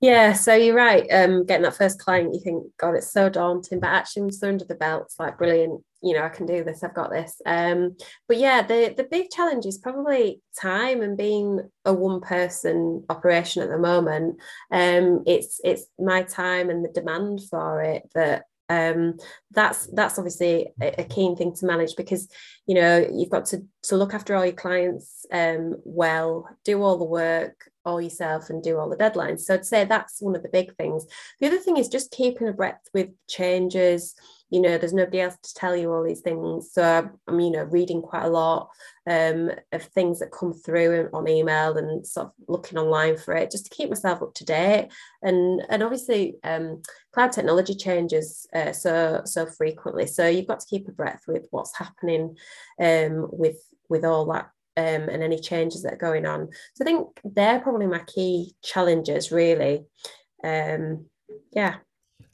yeah, 0.00 0.32
so 0.32 0.54
you're 0.54 0.74
right. 0.74 1.06
Um, 1.12 1.44
getting 1.44 1.64
that 1.64 1.76
first 1.76 1.98
client, 1.98 2.32
you 2.32 2.40
think, 2.40 2.64
God, 2.78 2.94
it's 2.94 3.12
so 3.12 3.28
daunting. 3.28 3.80
But 3.80 3.88
actually, 3.88 4.22
once 4.22 4.40
they're 4.40 4.48
under 4.48 4.64
the 4.64 4.74
belt, 4.74 5.02
it's 5.04 5.20
like 5.20 5.36
brilliant. 5.36 5.84
You 6.02 6.14
know, 6.14 6.24
I 6.24 6.28
can 6.28 6.46
do 6.46 6.64
this. 6.64 6.82
I've 6.82 6.94
got 6.94 7.10
this. 7.10 7.40
Um, 7.44 7.96
but 8.26 8.38
yeah, 8.38 8.62
the 8.62 8.94
the 8.96 9.04
big 9.04 9.30
challenge 9.30 9.66
is 9.66 9.78
probably 9.78 10.40
time 10.58 11.02
and 11.02 11.16
being 11.16 11.60
a 11.84 11.92
one 11.92 12.20
person 12.20 13.04
operation 13.08 13.62
at 13.62 13.68
the 13.68 13.78
moment. 13.78 14.40
Um, 14.70 15.22
it's 15.26 15.60
it's 15.64 15.86
my 15.98 16.22
time 16.22 16.70
and 16.70 16.84
the 16.84 16.88
demand 16.88 17.40
for 17.50 17.82
it 17.82 18.10
that 18.14 18.44
um, 18.70 19.18
that's 19.50 19.86
that's 19.88 20.18
obviously 20.18 20.68
a, 20.80 21.04
keen 21.04 21.36
thing 21.36 21.54
to 21.56 21.66
manage 21.66 21.96
because 21.96 22.28
you 22.66 22.76
know 22.76 23.04
you've 23.12 23.28
got 23.30 23.46
to 23.46 23.66
to 23.82 23.96
look 23.96 24.14
after 24.14 24.36
all 24.36 24.44
your 24.44 24.54
clients 24.54 25.20
um, 25.32 25.76
well, 25.84 26.48
do 26.64 26.82
all 26.82 26.98
the 26.98 27.04
work 27.04 27.68
all 27.84 28.00
yourself, 28.00 28.50
and 28.50 28.62
do 28.62 28.78
all 28.78 28.90
the 28.90 28.96
deadlines. 28.96 29.40
So 29.40 29.54
I'd 29.54 29.64
say 29.64 29.84
that's 29.84 30.20
one 30.20 30.36
of 30.36 30.42
the 30.42 30.48
big 30.48 30.76
things. 30.76 31.06
The 31.40 31.46
other 31.46 31.58
thing 31.58 31.76
is 31.76 31.88
just 31.88 32.10
keeping 32.10 32.48
abreast 32.48 32.90
with 32.92 33.08
changes 33.28 34.14
you 34.50 34.60
know 34.60 34.76
there's 34.76 34.92
nobody 34.92 35.20
else 35.20 35.36
to 35.42 35.54
tell 35.54 35.76
you 35.76 35.92
all 35.92 36.02
these 36.02 36.20
things. 36.20 36.72
So 36.72 37.08
i'm 37.26 37.40
you 37.40 37.50
know 37.50 37.62
reading 37.64 38.02
quite 38.02 38.24
a 38.24 38.30
lot 38.30 38.68
um, 39.08 39.50
of 39.72 39.82
things 39.82 40.18
that 40.18 40.32
come 40.32 40.52
through 40.52 41.08
on 41.12 41.28
email 41.28 41.76
and 41.76 42.06
sort 42.06 42.26
of 42.26 42.32
looking 42.48 42.78
online 42.78 43.16
for 43.16 43.34
it 43.34 43.50
just 43.50 43.66
to 43.66 43.74
keep 43.74 43.88
myself 43.88 44.22
up 44.22 44.34
to 44.34 44.44
date. 44.44 44.88
And 45.22 45.62
and 45.70 45.82
obviously 45.82 46.36
um, 46.42 46.82
cloud 47.12 47.32
technology 47.32 47.74
changes 47.74 48.46
uh, 48.54 48.72
so 48.72 49.22
so 49.24 49.46
frequently. 49.46 50.06
So 50.06 50.26
you've 50.26 50.48
got 50.48 50.60
to 50.60 50.66
keep 50.68 50.88
a 50.88 50.92
breath 50.92 51.22
with 51.28 51.46
what's 51.50 51.76
happening 51.76 52.36
um, 52.80 53.28
with 53.32 53.58
with 53.88 54.04
all 54.04 54.26
that 54.26 54.50
um, 54.76 55.08
and 55.08 55.22
any 55.22 55.38
changes 55.38 55.82
that 55.82 55.94
are 55.94 56.08
going 56.08 56.26
on. 56.26 56.48
So 56.74 56.82
i 56.82 56.84
think 56.84 57.08
they're 57.24 57.60
probably 57.60 57.86
my 57.86 58.00
key 58.00 58.54
challenges 58.62 59.30
really. 59.30 59.84
Um, 60.42 61.06
yeah 61.52 61.76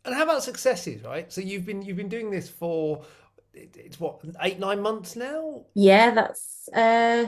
and 0.06 0.14
how 0.14 0.22
about 0.22 0.42
successes, 0.42 1.02
right? 1.02 1.30
So 1.32 1.40
you've 1.40 1.66
been 1.66 1.82
you've 1.82 1.96
been 1.96 2.08
doing 2.08 2.30
this 2.30 2.48
for 2.48 3.04
it's 3.52 3.98
what 3.98 4.20
eight 4.42 4.58
nine 4.58 4.80
months 4.80 5.16
now. 5.16 5.64
Yeah, 5.74 6.12
that's 6.12 6.68
uh, 6.74 7.26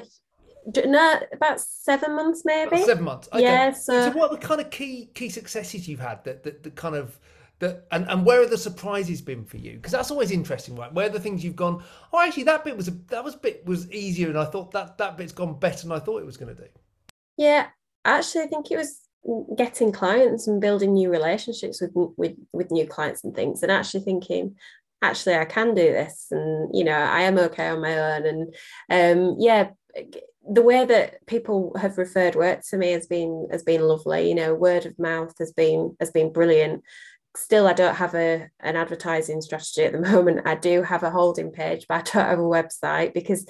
no 0.84 1.20
about 1.32 1.60
seven 1.60 2.14
months 2.14 2.42
maybe. 2.44 2.68
About 2.68 2.86
seven 2.86 3.04
months. 3.04 3.28
Okay. 3.32 3.42
Yeah. 3.42 3.72
So... 3.72 4.10
so 4.10 4.16
what 4.16 4.30
are 4.30 4.36
the 4.36 4.46
kind 4.46 4.60
of 4.60 4.70
key 4.70 5.10
key 5.14 5.28
successes 5.28 5.88
you've 5.88 6.00
had 6.00 6.24
that 6.24 6.42
that, 6.44 6.62
that 6.62 6.76
kind 6.76 6.94
of 6.94 7.18
that 7.58 7.86
and, 7.90 8.06
and 8.08 8.24
where 8.24 8.40
are 8.40 8.46
the 8.46 8.58
surprises 8.58 9.20
been 9.20 9.44
for 9.44 9.56
you 9.56 9.74
because 9.74 9.92
that's 9.92 10.10
always 10.10 10.30
interesting 10.30 10.76
right 10.76 10.92
where 10.92 11.06
are 11.06 11.12
the 11.12 11.18
things 11.18 11.42
you've 11.42 11.56
gone 11.56 11.82
oh 12.12 12.20
actually 12.20 12.44
that 12.44 12.64
bit 12.64 12.76
was 12.76 12.86
a 12.88 12.92
that 13.08 13.24
was 13.24 13.34
bit 13.34 13.66
was 13.66 13.90
easier 13.90 14.28
and 14.28 14.38
i 14.38 14.44
thought 14.44 14.70
that 14.70 14.96
that 14.98 15.16
bit's 15.16 15.32
gone 15.32 15.58
better 15.58 15.82
than 15.82 15.90
i 15.90 15.98
thought 15.98 16.22
it 16.22 16.26
was 16.26 16.36
going 16.36 16.54
to 16.54 16.62
do 16.62 16.68
yeah 17.36 17.66
actually 18.04 18.42
i 18.42 18.46
think 18.46 18.70
it 18.70 18.76
was 18.76 19.07
getting 19.56 19.92
clients 19.92 20.46
and 20.46 20.60
building 20.60 20.94
new 20.94 21.10
relationships 21.10 21.80
with 21.80 21.90
with 22.16 22.34
with 22.52 22.70
new 22.70 22.86
clients 22.86 23.24
and 23.24 23.34
things 23.34 23.62
and 23.62 23.70
actually 23.70 24.00
thinking 24.00 24.56
actually 25.02 25.36
I 25.36 25.44
can 25.44 25.74
do 25.74 25.82
this 25.82 26.28
and 26.30 26.70
you 26.74 26.84
know 26.84 26.96
I 26.96 27.22
am 27.22 27.38
okay 27.38 27.68
on 27.68 27.80
my 27.80 27.98
own. 27.98 28.26
And 28.26 28.54
um 28.90 29.36
yeah 29.38 29.70
the 30.50 30.62
way 30.62 30.84
that 30.84 31.26
people 31.26 31.76
have 31.78 31.98
referred 31.98 32.34
work 32.34 32.62
to 32.70 32.78
me 32.78 32.92
has 32.92 33.06
been 33.06 33.48
has 33.50 33.62
been 33.62 33.82
lovely. 33.82 34.28
You 34.28 34.34
know 34.34 34.54
word 34.54 34.86
of 34.86 34.98
mouth 34.98 35.34
has 35.38 35.52
been 35.52 35.96
has 36.00 36.10
been 36.10 36.32
brilliant. 36.32 36.82
Still 37.36 37.66
I 37.66 37.74
don't 37.74 37.96
have 37.96 38.14
a 38.14 38.48
an 38.60 38.76
advertising 38.76 39.40
strategy 39.42 39.84
at 39.84 39.92
the 39.92 40.00
moment. 40.10 40.46
I 40.46 40.54
do 40.54 40.82
have 40.82 41.02
a 41.02 41.10
holding 41.10 41.52
page 41.52 41.86
but 41.88 41.94
I 41.96 42.02
don't 42.12 42.30
have 42.30 42.38
a 42.38 42.42
website 42.42 43.14
because 43.14 43.46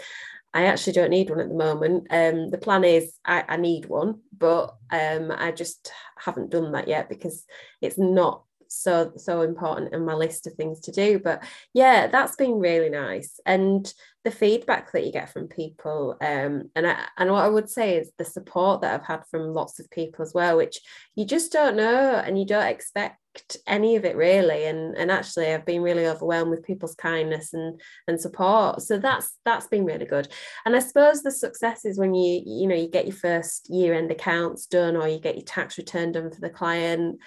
I 0.55 0.67
actually 0.67 0.95
don't 0.95 1.11
need 1.11 1.31
one 1.31 1.41
at 1.41 1.49
the 1.49 1.55
moment. 1.55 2.07
Um, 2.11 2.51
the 2.51 2.59
plan 2.59 2.85
is 2.85 3.15
I, 3.25 3.45
I 3.49 3.57
need 3.57 3.87
one, 3.87 4.21
but 4.37 4.75
um, 4.91 5.31
I 5.31 5.53
just 5.53 5.93
haven't 6.19 6.51
done 6.51 6.73
that 6.73 6.89
yet 6.89 7.09
because 7.09 7.45
it's 7.81 7.99
not 7.99 8.43
so 8.71 9.13
so 9.17 9.41
important 9.41 9.95
in 9.95 10.05
my 10.05 10.13
list 10.15 10.47
of 10.47 10.53
things 10.55 10.81
to 10.81 10.93
do. 10.93 11.19
But 11.19 11.43
yeah, 11.75 12.07
that's 12.07 12.37
been 12.37 12.59
really 12.59 12.91
nice, 12.91 13.41
and 13.45 13.93
the 14.25 14.31
feedback 14.31 14.93
that 14.93 15.05
you 15.05 15.13
get 15.13 15.33
from 15.33 15.49
people, 15.49 16.17
um, 16.21 16.71
and 16.75 16.87
I, 16.87 17.05
and 17.17 17.31
what 17.31 17.45
I 17.45 17.49
would 17.49 17.71
say 17.71 17.97
is 17.97 18.11
the 18.19 18.25
support 18.25 18.81
that 18.81 18.95
I've 18.95 19.07
had 19.07 19.27
from 19.31 19.55
lots 19.55 19.81
of 19.81 19.91
people 19.91 20.23
as 20.23 20.35
well, 20.35 20.57
which 20.57 20.81
you 21.15 21.25
just 21.25 21.53
don't 21.53 21.77
know 21.77 22.23
and 22.25 22.39
you 22.39 22.47
don't 22.47 22.67
expect 22.67 23.19
any 23.67 23.97
of 23.97 24.05
it 24.05 24.17
really. 24.17 24.65
And 24.67 24.97
and 24.97 25.11
actually 25.11 25.53
I've 25.53 25.67
been 25.67 25.83
really 25.83 26.07
overwhelmed 26.07 26.51
with 26.51 26.65
people's 26.65 26.95
kindness 26.95 27.53
and 27.55 27.81
and 28.07 28.21
support. 28.21 28.83
So 28.83 28.99
that's 28.99 29.37
that's 29.45 29.67
been 29.67 29.85
really 29.85 30.07
good. 30.07 30.29
And 30.65 30.77
I 30.77 30.81
suppose 30.81 31.23
the 31.23 31.31
success 31.31 31.85
is 31.85 31.99
when 31.99 32.15
you 32.15 32.43
you 32.45 32.67
know 32.67 32.75
you 32.75 32.89
get 32.89 33.07
your 33.07 33.17
first 33.17 33.69
year 33.71 33.95
end 33.95 34.11
accounts 34.11 34.67
done 34.67 34.97
or 34.97 35.09
you 35.09 35.19
get 35.19 35.37
your 35.37 35.45
tax 35.45 35.79
return 35.79 36.13
done 36.13 36.31
for 36.31 36.41
the 36.41 36.51
client 36.51 37.19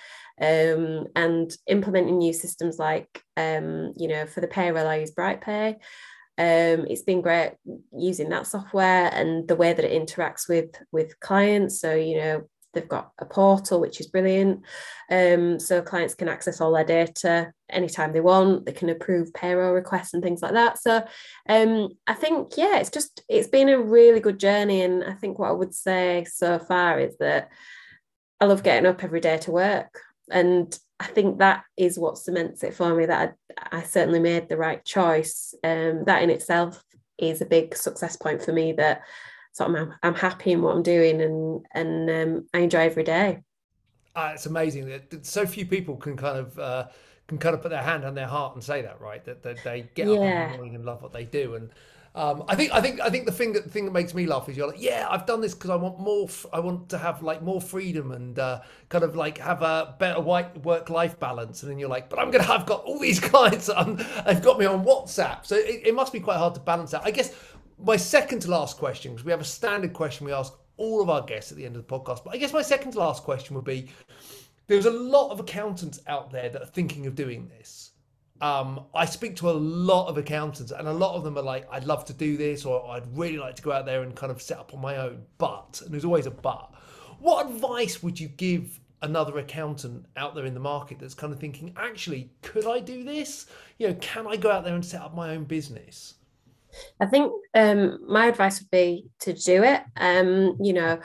um, 0.41 1.07
and 1.15 1.55
implementing 1.67 2.17
new 2.17 2.33
systems 2.33 2.79
like 2.79 3.23
um, 3.37 3.93
you 3.95 4.07
know 4.07 4.25
for 4.25 4.41
the 4.41 4.47
payroll 4.47 4.87
I 4.87 4.97
use 4.97 5.13
BrightPay. 5.13 5.75
Um, 6.37 6.87
it's 6.89 7.03
been 7.03 7.21
great 7.21 7.51
using 7.95 8.29
that 8.29 8.47
software 8.47 9.11
and 9.13 9.47
the 9.47 9.55
way 9.55 9.73
that 9.73 9.85
it 9.85 9.91
interacts 9.91 10.49
with 10.49 10.69
with 10.91 11.19
clients. 11.19 11.79
So 11.79 11.93
you 11.93 12.17
know 12.17 12.49
They've 12.73 12.87
got 12.87 13.11
a 13.19 13.25
portal, 13.25 13.81
which 13.81 13.99
is 13.99 14.07
brilliant. 14.07 14.61
Um, 15.09 15.59
so 15.59 15.81
clients 15.81 16.15
can 16.15 16.29
access 16.29 16.61
all 16.61 16.71
their 16.71 16.85
data 16.85 17.51
anytime 17.69 18.13
they 18.13 18.21
want. 18.21 18.65
They 18.65 18.71
can 18.71 18.89
approve 18.89 19.33
payroll 19.33 19.73
requests 19.73 20.13
and 20.13 20.23
things 20.23 20.41
like 20.41 20.53
that. 20.53 20.79
So 20.79 21.05
um, 21.49 21.89
I 22.07 22.13
think, 22.13 22.53
yeah, 22.57 22.77
it's 22.77 22.89
just, 22.89 23.23
it's 23.27 23.49
been 23.49 23.69
a 23.69 23.81
really 23.81 24.19
good 24.19 24.39
journey. 24.39 24.81
And 24.81 25.03
I 25.03 25.13
think 25.13 25.37
what 25.37 25.49
I 25.49 25.53
would 25.53 25.73
say 25.73 26.25
so 26.31 26.59
far 26.59 26.99
is 26.99 27.17
that 27.19 27.49
I 28.39 28.45
love 28.45 28.63
getting 28.63 28.87
up 28.87 29.03
every 29.03 29.19
day 29.19 29.37
to 29.39 29.51
work. 29.51 29.99
And 30.29 30.77
I 30.99 31.07
think 31.07 31.39
that 31.39 31.63
is 31.75 31.99
what 31.99 32.17
cements 32.17 32.63
it 32.63 32.73
for 32.73 32.95
me 32.95 33.05
that 33.07 33.35
I, 33.59 33.79
I 33.79 33.83
certainly 33.83 34.19
made 34.19 34.47
the 34.47 34.57
right 34.57 34.83
choice. 34.85 35.53
Um, 35.63 36.05
that 36.05 36.21
in 36.21 36.29
itself 36.29 36.83
is 37.17 37.41
a 37.41 37.45
big 37.45 37.75
success 37.75 38.15
point 38.15 38.41
for 38.43 38.53
me 38.53 38.73
that 38.73 39.01
so 39.51 39.65
I'm, 39.65 39.93
I'm 40.03 40.15
happy 40.15 40.51
in 40.51 40.61
what 40.61 40.75
I'm 40.75 40.83
doing 40.83 41.21
and 41.21 41.65
and 41.73 42.09
um, 42.09 42.47
I 42.53 42.59
enjoy 42.59 42.81
every 42.81 43.03
day. 43.03 43.43
Uh, 44.15 44.31
it's 44.33 44.45
amazing 44.45 44.87
that 44.87 45.25
so 45.25 45.45
few 45.45 45.65
people 45.65 45.95
can 45.95 46.17
kind 46.17 46.37
of 46.37 46.59
uh, 46.59 46.87
can 47.27 47.37
kind 47.37 47.55
of 47.55 47.61
put 47.61 47.69
their 47.69 47.81
hand 47.81 48.03
on 48.03 48.13
their 48.13 48.27
heart 48.27 48.55
and 48.55 48.63
say 48.63 48.81
that, 48.81 48.99
right? 48.99 49.23
That, 49.23 49.41
that 49.43 49.63
they 49.63 49.89
get 49.95 50.07
yeah. 50.07 50.13
up 50.13 50.19
in 50.19 50.51
the 50.51 50.57
morning 50.57 50.75
and 50.75 50.85
love 50.85 51.01
what 51.01 51.13
they 51.13 51.23
do. 51.23 51.55
And 51.55 51.69
um, 52.13 52.43
I 52.49 52.57
think 52.57 52.73
I 52.73 52.81
think 52.81 52.99
I 52.99 53.09
think 53.09 53.25
the 53.25 53.31
thing 53.31 53.53
that 53.53 53.63
the 53.63 53.69
thing 53.69 53.85
that 53.85 53.91
makes 53.91 54.13
me 54.13 54.25
laugh 54.25 54.49
is 54.49 54.57
you're 54.57 54.67
like, 54.67 54.81
yeah, 54.81 55.07
I've 55.09 55.25
done 55.25 55.39
this 55.39 55.53
because 55.53 55.69
I 55.69 55.77
want 55.77 55.97
more. 55.97 56.25
F- 56.25 56.45
I 56.51 56.59
want 56.59 56.89
to 56.89 56.97
have 56.97 57.23
like 57.23 57.41
more 57.41 57.61
freedom 57.61 58.11
and 58.11 58.37
uh, 58.37 58.59
kind 58.89 59.05
of 59.05 59.15
like 59.15 59.37
have 59.37 59.61
a 59.61 59.95
better 59.97 60.19
white 60.19 60.61
work 60.65 60.89
life 60.89 61.17
balance. 61.21 61.63
And 61.63 61.71
then 61.71 61.79
you're 61.79 61.87
like, 61.87 62.09
but 62.09 62.19
I'm 62.19 62.29
gonna 62.29 62.43
have 62.43 62.65
got 62.65 62.83
all 62.83 62.99
these 62.99 63.19
clients. 63.31 63.69
I've 63.69 64.41
got 64.41 64.59
me 64.59 64.65
on 64.65 64.83
WhatsApp, 64.83 65.45
so 65.45 65.55
it, 65.55 65.83
it 65.85 65.95
must 65.95 66.11
be 66.11 66.19
quite 66.19 66.35
hard 66.35 66.53
to 66.55 66.59
balance 66.59 66.91
that. 66.91 67.03
I 67.05 67.11
guess 67.11 67.33
my 67.83 67.97
second 67.97 68.41
to 68.41 68.51
last 68.51 68.77
question, 68.77 69.11
because 69.11 69.25
we 69.25 69.31
have 69.31 69.41
a 69.41 69.45
standard 69.45 69.93
question 69.93 70.25
we 70.25 70.33
ask 70.33 70.53
all 70.77 71.01
of 71.01 71.09
our 71.09 71.21
guests 71.21 71.51
at 71.51 71.57
the 71.57 71.65
end 71.65 71.75
of 71.75 71.85
the 71.85 71.93
podcast, 71.93 72.23
but 72.23 72.33
I 72.33 72.37
guess 72.37 72.53
my 72.53 72.61
second 72.61 72.91
to 72.93 72.99
last 72.99 73.23
question 73.23 73.55
would 73.55 73.65
be 73.65 73.89
there's 74.67 74.85
a 74.85 74.91
lot 74.91 75.31
of 75.31 75.39
accountants 75.39 75.99
out 76.07 76.31
there 76.31 76.49
that 76.49 76.61
are 76.61 76.67
thinking 76.67 77.05
of 77.05 77.15
doing 77.15 77.47
this. 77.49 77.91
Um, 78.39 78.85
I 78.95 79.05
speak 79.05 79.35
to 79.37 79.49
a 79.49 79.51
lot 79.51 80.07
of 80.07 80.17
accountants, 80.17 80.71
and 80.71 80.87
a 80.87 80.93
lot 80.93 81.15
of 81.15 81.23
them 81.23 81.37
are 81.37 81.43
like, 81.43 81.67
I'd 81.71 81.83
love 81.83 82.05
to 82.05 82.13
do 82.13 82.37
this, 82.37 82.65
or 82.65 82.89
I'd 82.89 83.05
really 83.15 83.37
like 83.37 83.55
to 83.57 83.61
go 83.61 83.71
out 83.71 83.85
there 83.85 84.01
and 84.01 84.15
kind 84.15 84.31
of 84.31 84.41
set 84.41 84.57
up 84.57 84.73
on 84.73 84.81
my 84.81 84.97
own. 84.97 85.23
But, 85.37 85.81
and 85.83 85.93
there's 85.93 86.05
always 86.05 86.25
a 86.25 86.31
but. 86.31 86.73
What 87.19 87.47
advice 87.47 88.01
would 88.01 88.19
you 88.19 88.29
give 88.29 88.79
another 89.03 89.37
accountant 89.37 90.05
out 90.17 90.33
there 90.33 90.45
in 90.45 90.53
the 90.53 90.59
market 90.59 90.99
that's 90.99 91.13
kind 91.13 91.31
of 91.31 91.39
thinking, 91.39 91.73
actually, 91.75 92.31
could 92.41 92.65
I 92.65 92.79
do 92.79 93.03
this? 93.03 93.45
You 93.77 93.89
know, 93.89 93.93
can 93.95 94.25
I 94.25 94.37
go 94.37 94.49
out 94.49 94.63
there 94.63 94.73
and 94.73 94.85
set 94.85 95.01
up 95.01 95.13
my 95.13 95.35
own 95.35 95.43
business? 95.43 96.15
I 96.99 97.05
think 97.05 97.31
um, 97.53 97.99
my 98.07 98.27
advice 98.27 98.59
would 98.59 98.71
be 98.71 99.07
to 99.21 99.33
do 99.33 99.63
it. 99.63 99.81
Um, 99.97 100.57
you 100.61 100.73
know, 100.73 100.99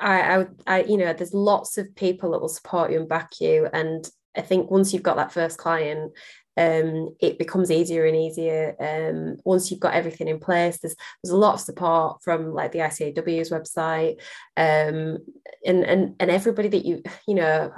I, 0.00 0.36
I, 0.36 0.46
I, 0.66 0.82
you 0.84 0.96
know, 0.96 1.12
there's 1.12 1.34
lots 1.34 1.78
of 1.78 1.94
people 1.94 2.32
that 2.32 2.40
will 2.40 2.48
support 2.48 2.90
you 2.90 2.98
and 2.98 3.08
back 3.08 3.40
you, 3.40 3.68
and 3.72 4.08
I 4.36 4.42
think 4.42 4.70
once 4.70 4.92
you've 4.92 5.02
got 5.02 5.16
that 5.16 5.32
first 5.32 5.58
client, 5.58 6.12
um, 6.56 7.14
it 7.20 7.38
becomes 7.38 7.70
easier 7.70 8.04
and 8.04 8.16
easier. 8.16 8.76
Um, 8.78 9.38
once 9.44 9.70
you've 9.70 9.80
got 9.80 9.94
everything 9.94 10.28
in 10.28 10.38
place, 10.38 10.78
there's 10.78 10.94
there's 11.22 11.32
a 11.32 11.36
lot 11.36 11.54
of 11.54 11.60
support 11.60 12.22
from 12.22 12.52
like 12.52 12.72
the 12.72 12.80
ICAEW's 12.80 13.50
website, 13.50 14.20
um, 14.56 15.18
and 15.64 15.84
and 15.84 16.14
and 16.20 16.30
everybody 16.30 16.68
that 16.68 16.84
you 16.84 17.02
you 17.26 17.34
know 17.34 17.72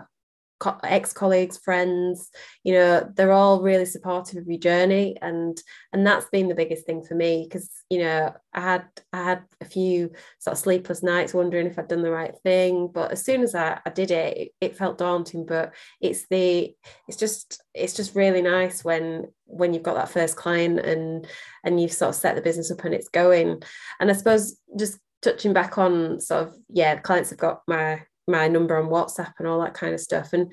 ex-colleagues 0.84 1.58
friends 1.58 2.30
you 2.64 2.72
know 2.72 3.06
they're 3.14 3.32
all 3.32 3.60
really 3.62 3.84
supportive 3.84 4.38
of 4.38 4.48
your 4.48 4.58
journey. 4.58 5.16
And 5.20 5.60
and 5.92 6.06
that's 6.06 6.26
been 6.26 6.48
the 6.48 6.54
biggest 6.54 6.86
thing 6.86 7.04
for 7.04 7.14
me 7.14 7.46
because 7.48 7.70
you 7.90 7.98
know 8.00 8.34
i 8.54 8.60
had 8.60 8.84
i 9.12 9.22
had 9.22 9.42
a 9.60 9.64
few 9.64 10.10
sort 10.38 10.52
of 10.52 10.58
sleepless 10.58 11.02
nights 11.02 11.32
wondering 11.32 11.66
if 11.66 11.78
i'd 11.78 11.88
done 11.88 12.02
the 12.02 12.10
right 12.10 12.34
thing. 12.42 12.88
But 12.92 13.12
as 13.12 13.24
soon 13.24 13.42
as 13.42 13.54
i, 13.54 13.78
I 13.84 13.90
did 13.90 14.10
it, 14.10 14.36
it 14.36 14.52
it 14.60 14.76
felt 14.76 14.98
daunting. 14.98 15.46
But 15.46 15.74
it's 16.00 16.26
the 16.28 16.74
it's 17.08 17.16
just 17.16 17.62
it's 17.74 17.94
just 17.94 18.14
really 18.14 18.42
nice 18.42 18.84
when 18.84 19.26
when 19.44 19.74
you've 19.74 19.82
got 19.82 19.94
that 19.94 20.10
first 20.10 20.36
client 20.36 20.80
and 20.80 21.26
and 21.64 21.80
you've 21.80 21.92
sort 21.92 22.10
of 22.10 22.14
set 22.14 22.34
the 22.34 22.42
business 22.42 22.70
up 22.70 22.84
and 22.84 22.94
it's 22.94 23.08
going. 23.08 23.62
And 24.00 24.10
i 24.10 24.14
suppose 24.14 24.56
just 24.78 24.98
touching 25.22 25.52
back 25.52 25.78
on 25.78 26.20
sort 26.20 26.48
of 26.48 26.56
yeah 26.68 26.96
clients 26.96 27.30
have 27.30 27.38
got 27.38 27.62
my 27.66 28.02
my 28.26 28.48
number 28.48 28.76
on 28.76 28.90
WhatsApp 28.90 29.32
and 29.38 29.46
all 29.46 29.60
that 29.60 29.74
kind 29.74 29.94
of 29.94 30.00
stuff. 30.00 30.32
And 30.32 30.52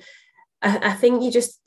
I, 0.62 0.90
I 0.90 0.92
think 0.92 1.22
you 1.22 1.30
just, 1.30 1.60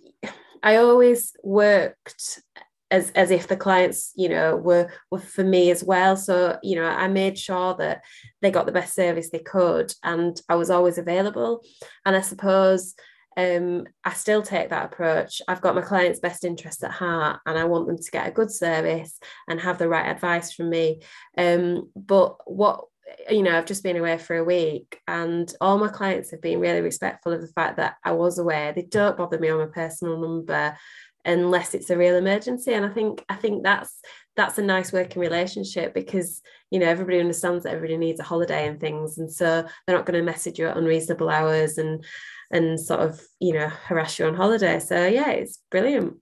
I 0.63 0.77
always 0.77 1.33
worked 1.43 2.41
as 2.89 3.11
as 3.11 3.31
if 3.31 3.49
the 3.49 3.57
clients 3.57 4.13
you 4.15 4.29
know 4.29 4.55
were 4.55 4.89
were 5.11 5.19
for 5.19 5.43
me 5.43 5.71
as 5.71 5.83
well 5.83 6.15
so 6.15 6.57
you 6.63 6.73
know 6.73 6.85
i 6.85 7.05
made 7.07 7.37
sure 7.37 7.75
that 7.75 8.01
they 8.41 8.49
got 8.49 8.65
the 8.65 8.71
best 8.71 8.95
service 8.95 9.29
they 9.29 9.39
could 9.39 9.93
and 10.03 10.41
i 10.47 10.55
was 10.55 10.69
always 10.69 10.97
available 10.97 11.61
and 12.05 12.15
i 12.15 12.21
suppose 12.21 12.95
um, 13.37 13.85
I 14.03 14.13
still 14.13 14.41
take 14.41 14.69
that 14.69 14.85
approach. 14.85 15.43
I've 15.47 15.61
got 15.61 15.75
my 15.75 15.81
client's 15.81 16.19
best 16.19 16.43
interests 16.43 16.83
at 16.83 16.89
heart 16.89 17.39
and 17.45 17.55
I 17.55 17.65
want 17.65 17.85
them 17.85 17.97
to 17.97 18.11
get 18.11 18.27
a 18.27 18.31
good 18.31 18.49
service 18.49 19.19
and 19.47 19.61
have 19.61 19.77
the 19.77 19.87
right 19.87 20.09
advice 20.09 20.51
from 20.51 20.71
me. 20.71 21.01
Um, 21.37 21.91
but 21.95 22.37
what 22.47 22.85
you 23.29 23.43
know, 23.43 23.57
I've 23.57 23.65
just 23.65 23.83
been 23.83 23.97
away 23.97 24.17
for 24.17 24.35
a 24.35 24.43
week 24.43 24.99
and 25.07 25.53
all 25.61 25.77
my 25.77 25.87
clients 25.87 26.31
have 26.31 26.41
been 26.41 26.59
really 26.59 26.81
respectful 26.81 27.33
of 27.33 27.41
the 27.41 27.47
fact 27.47 27.77
that 27.77 27.95
I 28.03 28.11
was 28.11 28.37
away. 28.37 28.73
They 28.75 28.83
don't 28.83 29.17
bother 29.17 29.39
me 29.39 29.49
on 29.49 29.59
my 29.59 29.67
personal 29.67 30.19
number 30.19 30.77
unless 31.25 31.73
it's 31.73 31.89
a 31.89 31.97
real 31.97 32.15
emergency. 32.15 32.73
And 32.73 32.85
I 32.85 32.89
think 32.89 33.23
I 33.29 33.35
think 33.35 33.63
that's 33.63 34.01
that's 34.37 34.59
a 34.59 34.61
nice 34.61 34.93
working 34.93 35.21
relationship 35.21 35.93
because 35.93 36.41
you 36.69 36.79
know 36.79 36.85
everybody 36.85 37.19
understands 37.19 37.63
that 37.63 37.73
everybody 37.73 37.97
needs 37.97 38.19
a 38.19 38.23
holiday 38.23 38.67
and 38.67 38.79
things 38.79 39.17
and 39.17 39.31
so 39.31 39.65
they're 39.85 39.95
not 39.95 40.05
going 40.05 40.17
to 40.17 40.23
message 40.23 40.59
you 40.59 40.67
at 40.67 40.77
unreasonable 40.77 41.29
hours 41.29 41.77
and 41.77 42.05
and 42.51 42.79
sort 42.79 43.01
of 43.01 43.19
you 43.39 43.51
know 43.51 43.67
harass 43.67 44.19
you 44.19 44.25
on 44.25 44.35
holiday 44.35 44.79
so 44.79 45.07
yeah 45.07 45.31
it's 45.31 45.59
brilliant 45.71 46.15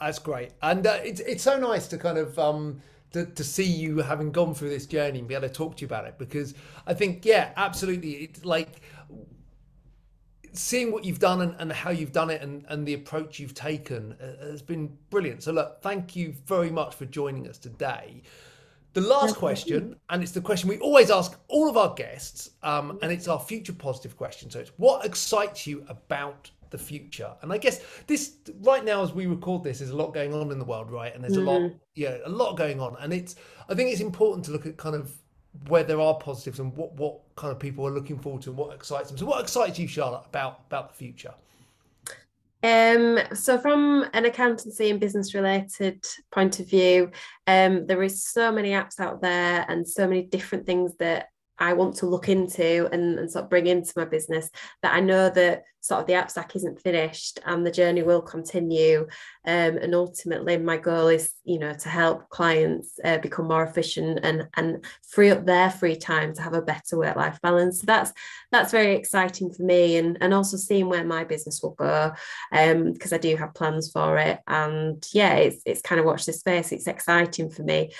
that's 0.00 0.18
great 0.18 0.50
and 0.62 0.86
uh, 0.86 0.98
it's, 1.04 1.20
it's 1.20 1.44
so 1.44 1.58
nice 1.58 1.86
to 1.86 1.96
kind 1.96 2.18
of 2.18 2.38
um 2.38 2.82
to, 3.14 3.26
to 3.26 3.42
see 3.42 3.64
you 3.64 3.98
having 3.98 4.30
gone 4.30 4.54
through 4.54 4.70
this 4.70 4.86
journey 4.86 5.18
and 5.18 5.26
be 5.26 5.34
able 5.34 5.48
to 5.48 5.54
talk 5.54 5.76
to 5.76 5.80
you 5.80 5.86
about 5.86 6.04
it 6.04 6.18
because 6.18 6.54
i 6.86 6.94
think 6.94 7.24
yeah 7.24 7.52
absolutely 7.56 8.10
it's 8.12 8.44
like 8.44 8.82
seeing 10.54 10.92
what 10.92 11.04
you've 11.04 11.18
done 11.18 11.40
and, 11.42 11.54
and 11.58 11.72
how 11.72 11.90
you've 11.90 12.12
done 12.12 12.30
it 12.30 12.40
and, 12.40 12.64
and 12.68 12.86
the 12.86 12.94
approach 12.94 13.38
you've 13.38 13.54
taken 13.54 14.16
uh, 14.20 14.46
has 14.46 14.62
been 14.62 14.96
brilliant. 15.10 15.42
So, 15.42 15.52
look, 15.52 15.82
thank 15.82 16.16
you 16.16 16.32
very 16.46 16.70
much 16.70 16.94
for 16.94 17.04
joining 17.06 17.48
us 17.48 17.58
today. 17.58 18.22
The 18.92 19.00
last 19.00 19.34
question, 19.34 19.96
and 20.08 20.22
it's 20.22 20.30
the 20.30 20.40
question 20.40 20.68
we 20.68 20.78
always 20.78 21.10
ask 21.10 21.36
all 21.48 21.68
of 21.68 21.76
our 21.76 21.92
guests, 21.94 22.50
um, 22.62 23.00
and 23.02 23.10
it's 23.10 23.26
our 23.26 23.40
future 23.40 23.72
positive 23.72 24.16
question. 24.16 24.50
So, 24.50 24.60
it's 24.60 24.70
what 24.76 25.04
excites 25.04 25.66
you 25.66 25.84
about 25.88 26.48
the 26.74 26.82
future? 26.82 27.32
And 27.42 27.52
I 27.52 27.58
guess 27.58 27.80
this 28.06 28.36
right 28.60 28.84
now, 28.84 29.02
as 29.02 29.12
we 29.12 29.26
record 29.26 29.62
this, 29.62 29.78
there's 29.78 29.90
a 29.90 29.96
lot 29.96 30.12
going 30.12 30.34
on 30.34 30.50
in 30.50 30.58
the 30.58 30.64
world, 30.64 30.90
right? 30.90 31.14
And 31.14 31.22
there's 31.22 31.36
mm-hmm. 31.36 31.48
a 31.48 31.50
lot, 31.50 31.60
mm-hmm. 31.60 31.76
yeah, 31.94 32.16
a 32.24 32.28
lot 32.28 32.56
going 32.56 32.80
on. 32.80 32.96
And 33.00 33.12
it's, 33.12 33.36
I 33.68 33.74
think 33.74 33.90
it's 33.90 34.00
important 34.00 34.44
to 34.46 34.50
look 34.50 34.66
at 34.66 34.76
kind 34.76 34.96
of 34.96 35.12
where 35.68 35.84
there 35.84 36.00
are 36.00 36.14
positives 36.14 36.58
and 36.58 36.76
what 36.76 36.92
what 36.94 37.20
kind 37.36 37.52
of 37.52 37.60
people 37.60 37.86
are 37.86 37.92
looking 37.92 38.18
forward 38.18 38.42
to 38.42 38.50
and 38.50 38.58
what 38.58 38.74
excites 38.74 39.08
them. 39.08 39.18
So, 39.18 39.26
what 39.26 39.40
excites 39.40 39.78
you, 39.78 39.86
Charlotte, 39.86 40.24
about 40.26 40.62
about 40.66 40.88
the 40.90 40.94
future? 40.94 41.34
Um, 42.64 43.18
so 43.34 43.58
from 43.58 44.06
an 44.14 44.24
accountancy 44.24 44.88
and 44.88 44.98
business 44.98 45.34
related 45.34 46.02
point 46.32 46.60
of 46.60 46.68
view, 46.68 47.10
um, 47.46 47.86
there 47.86 48.02
is 48.02 48.24
so 48.24 48.50
many 48.50 48.70
apps 48.70 48.98
out 49.00 49.20
there 49.20 49.66
and 49.68 49.86
so 49.86 50.08
many 50.08 50.22
different 50.22 50.64
things 50.64 50.96
that 50.96 51.28
I 51.58 51.72
want 51.72 51.96
to 51.96 52.06
look 52.06 52.28
into 52.28 52.88
and, 52.92 53.18
and 53.18 53.30
sort 53.30 53.44
of 53.44 53.50
bring 53.50 53.66
into 53.66 53.92
my 53.96 54.04
business 54.04 54.50
that 54.82 54.94
I 54.94 55.00
know 55.00 55.30
that 55.30 55.64
sort 55.84 56.00
of 56.00 56.06
the 56.06 56.14
app 56.14 56.30
stack 56.30 56.56
isn't 56.56 56.80
finished 56.80 57.38
and 57.44 57.64
the 57.64 57.70
journey 57.70 58.02
will 58.02 58.22
continue. 58.22 59.06
Um, 59.46 59.76
and 59.76 59.94
ultimately, 59.94 60.56
my 60.56 60.78
goal 60.78 61.08
is, 61.08 61.32
you 61.44 61.58
know, 61.58 61.74
to 61.74 61.88
help 61.90 62.30
clients 62.30 62.98
uh, 63.04 63.18
become 63.18 63.48
more 63.48 63.62
efficient 63.62 64.20
and 64.22 64.48
and 64.56 64.84
free 65.06 65.30
up 65.30 65.44
their 65.44 65.70
free 65.70 65.96
time 65.96 66.32
to 66.34 66.42
have 66.42 66.54
a 66.54 66.62
better 66.62 66.96
work 66.96 67.16
life 67.16 67.38
balance. 67.42 67.80
So 67.80 67.86
that's 67.86 68.12
that's 68.50 68.72
very 68.72 68.94
exciting 68.94 69.52
for 69.52 69.62
me, 69.62 69.98
and 69.98 70.16
and 70.22 70.32
also 70.32 70.56
seeing 70.56 70.88
where 70.88 71.04
my 71.04 71.24
business 71.24 71.62
will 71.62 71.74
go, 71.74 72.12
because 72.50 73.12
um, 73.12 73.16
I 73.16 73.18
do 73.18 73.36
have 73.36 73.54
plans 73.54 73.90
for 73.92 74.16
it. 74.16 74.40
And 74.46 75.06
yeah, 75.12 75.34
it's 75.34 75.60
it's 75.66 75.82
kind 75.82 76.00
of 76.00 76.06
watch 76.06 76.24
this 76.24 76.40
space. 76.40 76.72
It's 76.72 76.86
exciting 76.86 77.50
for 77.50 77.62
me. 77.62 77.92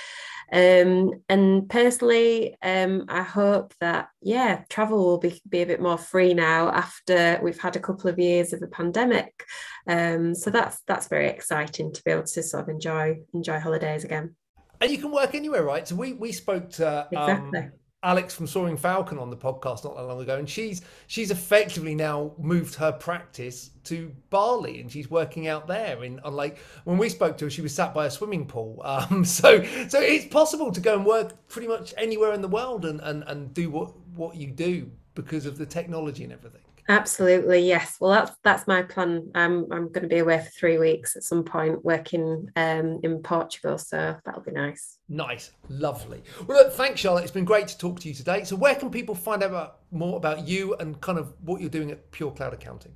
Um, 0.53 1.11
and 1.29 1.69
personally, 1.69 2.57
um, 2.63 3.07
I 3.09 3.23
hope 3.23 3.75
that 3.81 4.09
yeah, 4.21 4.65
travel 4.69 4.99
will 4.99 5.19
be, 5.19 5.41
be 5.49 5.63
a 5.63 5.67
bit 5.67 5.81
more 5.81 5.99
free 5.99 6.35
now 6.35 6.71
after 6.71 7.41
we've 7.43 7.61
had 7.61 7.77
a 7.77 7.81
couple 7.81 8.11
of 8.11 8.19
years 8.19 8.53
of 8.53 8.63
a 8.63 8.67
pandemic. 8.67 9.45
Um, 9.87 10.35
so 10.35 10.51
that's 10.51 10.81
that's 10.87 11.09
very 11.09 11.29
exciting 11.29 11.93
to 11.93 12.03
be 12.05 12.11
able 12.11 12.25
to 12.25 12.43
sort 12.43 12.63
of 12.63 12.69
enjoy 12.69 13.19
enjoy 13.33 13.59
holidays 13.59 14.05
again. 14.05 14.37
And 14.81 14.91
you 14.91 14.99
can 14.99 15.13
work 15.13 15.35
anywhere, 15.35 15.65
right? 15.65 15.87
So 15.87 15.95
we 15.97 16.13
we 16.13 16.33
spoke 16.33 16.71
to 16.73 17.03
um, 17.03 17.09
exactly. 17.11 17.71
Alex 18.05 18.35
from 18.35 18.47
Soaring 18.47 18.77
Falcon 18.77 19.19
on 19.19 19.31
the 19.31 19.37
podcast 19.37 19.83
not 19.83 19.97
that 19.97 20.03
long 20.05 20.21
ago, 20.21 20.39
and 20.39 20.49
she's 20.49 20.83
she's 21.07 21.31
effectively 21.31 21.95
now 21.95 22.33
moved 22.39 22.75
her 22.77 22.93
practice 22.93 23.71
to 23.85 24.15
Bali, 24.31 24.81
and 24.81 24.93
she's 24.93 25.11
working 25.11 25.49
out 25.49 25.67
there. 25.67 26.05
In 26.05 26.21
like 26.25 26.59
when 26.85 26.99
we 26.99 27.09
spoke 27.09 27.39
to 27.39 27.47
her, 27.47 27.51
she 27.51 27.63
was 27.63 27.75
sat 27.75 27.95
by 27.95 28.07
a 28.07 28.11
swimming 28.11 28.47
pool. 28.47 28.83
Um, 28.95 29.25
so 29.25 29.65
so 29.89 30.01
it's 30.01 30.27
possible 30.27 30.71
to 30.71 30.81
go 30.81 30.95
and 30.95 31.05
work 31.05 31.49
pretty 31.49 31.67
much 31.67 31.93
anywhere 31.97 32.33
in 32.33 32.43
the 32.43 32.49
world 32.49 32.85
and 32.85 33.01
and 33.01 33.25
and 33.27 33.53
do 33.53 33.69
what 33.71 33.93
what 34.15 34.37
you 34.37 34.51
do 34.53 34.91
because 35.15 35.47
of 35.47 35.59
the 35.59 35.67
technology 35.67 36.23
and 36.23 36.33
everything. 36.33 36.61
Absolutely, 36.89 37.61
yes. 37.61 37.97
Well, 37.99 38.11
that's 38.11 38.33
that's 38.43 38.67
my 38.67 38.83
plan. 38.83 39.31
I'm 39.35 39.73
I'm 39.73 39.89
going 39.91 40.03
to 40.03 40.09
be 40.09 40.19
away 40.19 40.39
for 40.39 40.51
three 40.51 40.79
weeks 40.79 41.17
at 41.17 41.23
some 41.23 41.43
point, 41.43 41.85
working 41.85 42.51
um, 42.57 43.01
in 43.03 43.23
Portugal. 43.23 43.79
So 43.79 44.17
that'll 44.25 44.43
be 44.43 44.53
nice. 44.53 44.99
Nice, 45.09 45.53
lovely. 45.69 46.23
Well, 46.47 46.59
look, 46.59 46.73
thanks, 46.75 47.01
Charlotte. 47.01 47.23
It's 47.23 47.31
been 47.31 47.45
great 47.45 47.69
to 47.69 47.79
talk 47.79 48.01
to 48.01 48.09
you 48.09 48.15
today. 48.15 48.45
So, 48.45 48.57
where 48.57 48.75
can 48.75 48.91
people 48.91 49.15
find 49.15 49.43
out 49.43 49.79
more 49.91 50.17
about 50.17 50.47
you 50.47 50.75
and 50.75 51.01
kind 51.01 51.19
of 51.19 51.33
what 51.43 51.61
you're 51.61 51.71
doing 51.71 51.91
at 51.91 52.11
Pure 52.11 52.33
Cloud 52.33 52.53
Accounting? 52.53 52.93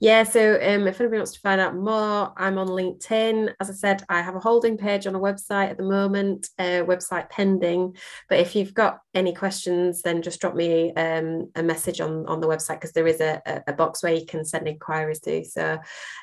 Yeah, 0.00 0.24
so 0.24 0.54
um, 0.54 0.86
if 0.86 1.00
anybody 1.00 1.18
wants 1.18 1.32
to 1.32 1.40
find 1.40 1.60
out 1.60 1.76
more, 1.76 2.32
I'm 2.36 2.58
on 2.58 2.68
LinkedIn. 2.68 3.54
As 3.60 3.70
I 3.70 3.72
said, 3.72 4.02
I 4.08 4.22
have 4.22 4.34
a 4.34 4.40
holding 4.40 4.76
page 4.76 5.06
on 5.06 5.14
a 5.14 5.20
website 5.20 5.70
at 5.70 5.76
the 5.76 5.84
moment, 5.84 6.48
uh, 6.58 6.82
website 6.84 7.30
pending. 7.30 7.96
But 8.28 8.40
if 8.40 8.54
you've 8.54 8.74
got 8.74 9.00
any 9.14 9.34
questions, 9.34 10.02
then 10.02 10.22
just 10.22 10.40
drop 10.40 10.54
me 10.54 10.92
um, 10.94 11.50
a 11.54 11.62
message 11.62 12.00
on, 12.00 12.26
on 12.26 12.40
the 12.40 12.48
website 12.48 12.80
because 12.80 12.92
there 12.92 13.06
is 13.06 13.20
a, 13.20 13.62
a, 13.66 13.72
box 13.72 14.02
where 14.02 14.14
you 14.14 14.26
can 14.26 14.44
send 14.44 14.68
inquiries 14.68 15.20
to. 15.20 15.44
So, 15.44 15.78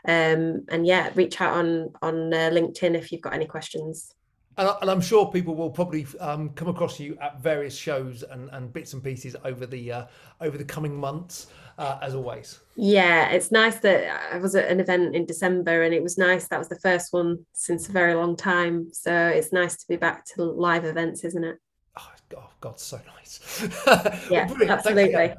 um, 0.07 0.65
and 0.69 0.85
yeah, 0.85 1.11
reach 1.15 1.39
out 1.41 1.57
on 1.57 1.91
on 2.01 2.33
uh, 2.33 2.49
LinkedIn 2.49 2.95
if 2.95 3.11
you've 3.11 3.21
got 3.21 3.33
any 3.33 3.45
questions. 3.45 4.13
And, 4.57 4.67
I, 4.67 4.91
am 4.91 5.01
sure 5.01 5.31
people 5.31 5.55
will 5.55 5.69
probably 5.69 6.05
um, 6.19 6.49
come 6.49 6.67
across 6.67 6.99
you 6.99 7.17
at 7.21 7.41
various 7.41 7.75
shows 7.75 8.23
and, 8.23 8.49
and 8.51 8.71
bits 8.71 8.93
and 8.93 9.03
pieces 9.03 9.35
over 9.45 9.65
the 9.65 9.91
uh, 9.91 10.05
over 10.41 10.57
the 10.57 10.65
coming 10.65 10.95
months 10.95 11.47
uh, 11.81 11.97
as 11.99 12.13
always. 12.13 12.59
Yeah, 12.75 13.29
it's 13.29 13.51
nice 13.51 13.77
that 13.77 14.33
I 14.33 14.37
was 14.37 14.53
at 14.53 14.69
an 14.69 14.79
event 14.79 15.15
in 15.15 15.25
December 15.25 15.81
and 15.81 15.95
it 15.95 16.03
was 16.03 16.15
nice. 16.15 16.47
That 16.47 16.59
was 16.59 16.69
the 16.69 16.79
first 16.79 17.11
one 17.11 17.43
since 17.53 17.89
a 17.89 17.91
very 17.91 18.13
long 18.13 18.35
time. 18.35 18.93
So 18.93 19.11
it's 19.11 19.51
nice 19.51 19.77
to 19.77 19.87
be 19.87 19.95
back 19.95 20.23
to 20.35 20.43
live 20.43 20.85
events, 20.85 21.23
isn't 21.23 21.43
it? 21.43 21.57
Oh, 21.97 22.11
God, 22.29 22.49
God 22.59 22.79
so 22.79 22.99
nice. 23.17 23.67
yeah, 24.29 24.47
absolutely. 24.69 25.33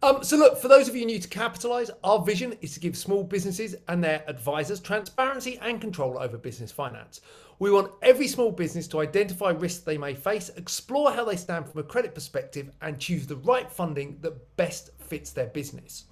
Um, 0.00 0.22
so, 0.22 0.36
look, 0.36 0.58
for 0.58 0.68
those 0.68 0.88
of 0.88 0.94
you 0.94 1.04
new 1.04 1.18
to 1.18 1.28
Capitalise, 1.28 1.90
our 2.04 2.24
vision 2.24 2.54
is 2.60 2.74
to 2.74 2.80
give 2.80 2.96
small 2.96 3.24
businesses 3.24 3.74
and 3.88 4.02
their 4.02 4.22
advisors 4.28 4.78
transparency 4.78 5.58
and 5.60 5.80
control 5.80 6.18
over 6.18 6.38
business 6.38 6.70
finance. 6.70 7.20
We 7.58 7.72
want 7.72 7.90
every 8.02 8.28
small 8.28 8.52
business 8.52 8.86
to 8.88 9.00
identify 9.00 9.50
risks 9.50 9.82
they 9.82 9.98
may 9.98 10.14
face, 10.14 10.50
explore 10.50 11.10
how 11.10 11.24
they 11.24 11.34
stand 11.34 11.68
from 11.68 11.80
a 11.80 11.84
credit 11.84 12.14
perspective, 12.14 12.70
and 12.80 13.00
choose 13.00 13.26
the 13.26 13.36
right 13.36 13.70
funding 13.70 14.18
that 14.20 14.56
best 14.56 14.90
fits 15.00 15.32
their 15.32 15.48
business. 15.48 16.04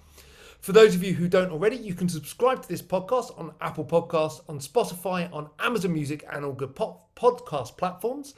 For 0.59 0.73
those 0.73 0.93
of 0.93 1.03
you 1.03 1.13
who 1.13 1.29
don't 1.29 1.51
already, 1.51 1.77
you 1.77 1.93
can 1.93 2.09
subscribe 2.09 2.61
to 2.63 2.67
this 2.67 2.81
podcast 2.81 3.39
on 3.39 3.53
Apple 3.61 3.85
Podcasts, 3.85 4.41
on 4.49 4.59
Spotify, 4.59 5.31
on 5.31 5.49
Amazon 5.59 5.93
Music, 5.93 6.25
and 6.29 6.43
all 6.43 6.51
good 6.51 6.75
podcast 6.75 7.77
platforms. 7.77 8.33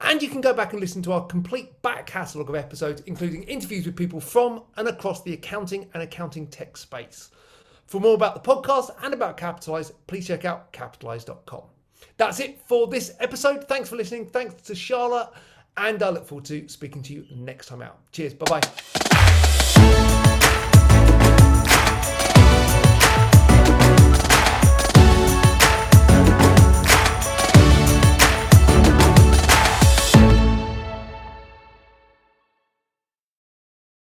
And 0.00 0.22
you 0.22 0.28
can 0.28 0.40
go 0.40 0.54
back 0.54 0.72
and 0.72 0.80
listen 0.80 1.02
to 1.02 1.12
our 1.12 1.26
complete 1.26 1.82
back 1.82 2.06
catalogue 2.06 2.48
of 2.48 2.54
episodes, 2.54 3.02
including 3.06 3.42
interviews 3.44 3.84
with 3.84 3.96
people 3.96 4.20
from 4.20 4.62
and 4.76 4.86
across 4.88 5.22
the 5.22 5.32
accounting 5.32 5.88
and 5.94 6.02
accounting 6.02 6.46
tech 6.46 6.76
space. 6.76 7.30
For 7.86 8.00
more 8.00 8.14
about 8.14 8.34
the 8.34 8.40
podcast 8.40 8.90
and 9.02 9.12
about 9.14 9.36
Capitalise, 9.36 9.92
please 10.06 10.26
check 10.26 10.44
out 10.44 10.72
capitalise.com. 10.72 11.62
That's 12.16 12.38
it 12.38 12.60
for 12.66 12.86
this 12.86 13.14
episode. 13.18 13.66
Thanks 13.66 13.88
for 13.88 13.96
listening. 13.96 14.26
Thanks 14.26 14.60
to 14.62 14.74
Charlotte. 14.74 15.30
And 15.76 16.02
I 16.02 16.10
look 16.10 16.26
forward 16.26 16.44
to 16.46 16.68
speaking 16.68 17.02
to 17.04 17.14
you 17.14 17.24
next 17.34 17.66
time 17.66 17.82
out. 17.82 17.98
Cheers. 18.12 18.34
Bye 18.34 18.60
bye. 18.60 20.24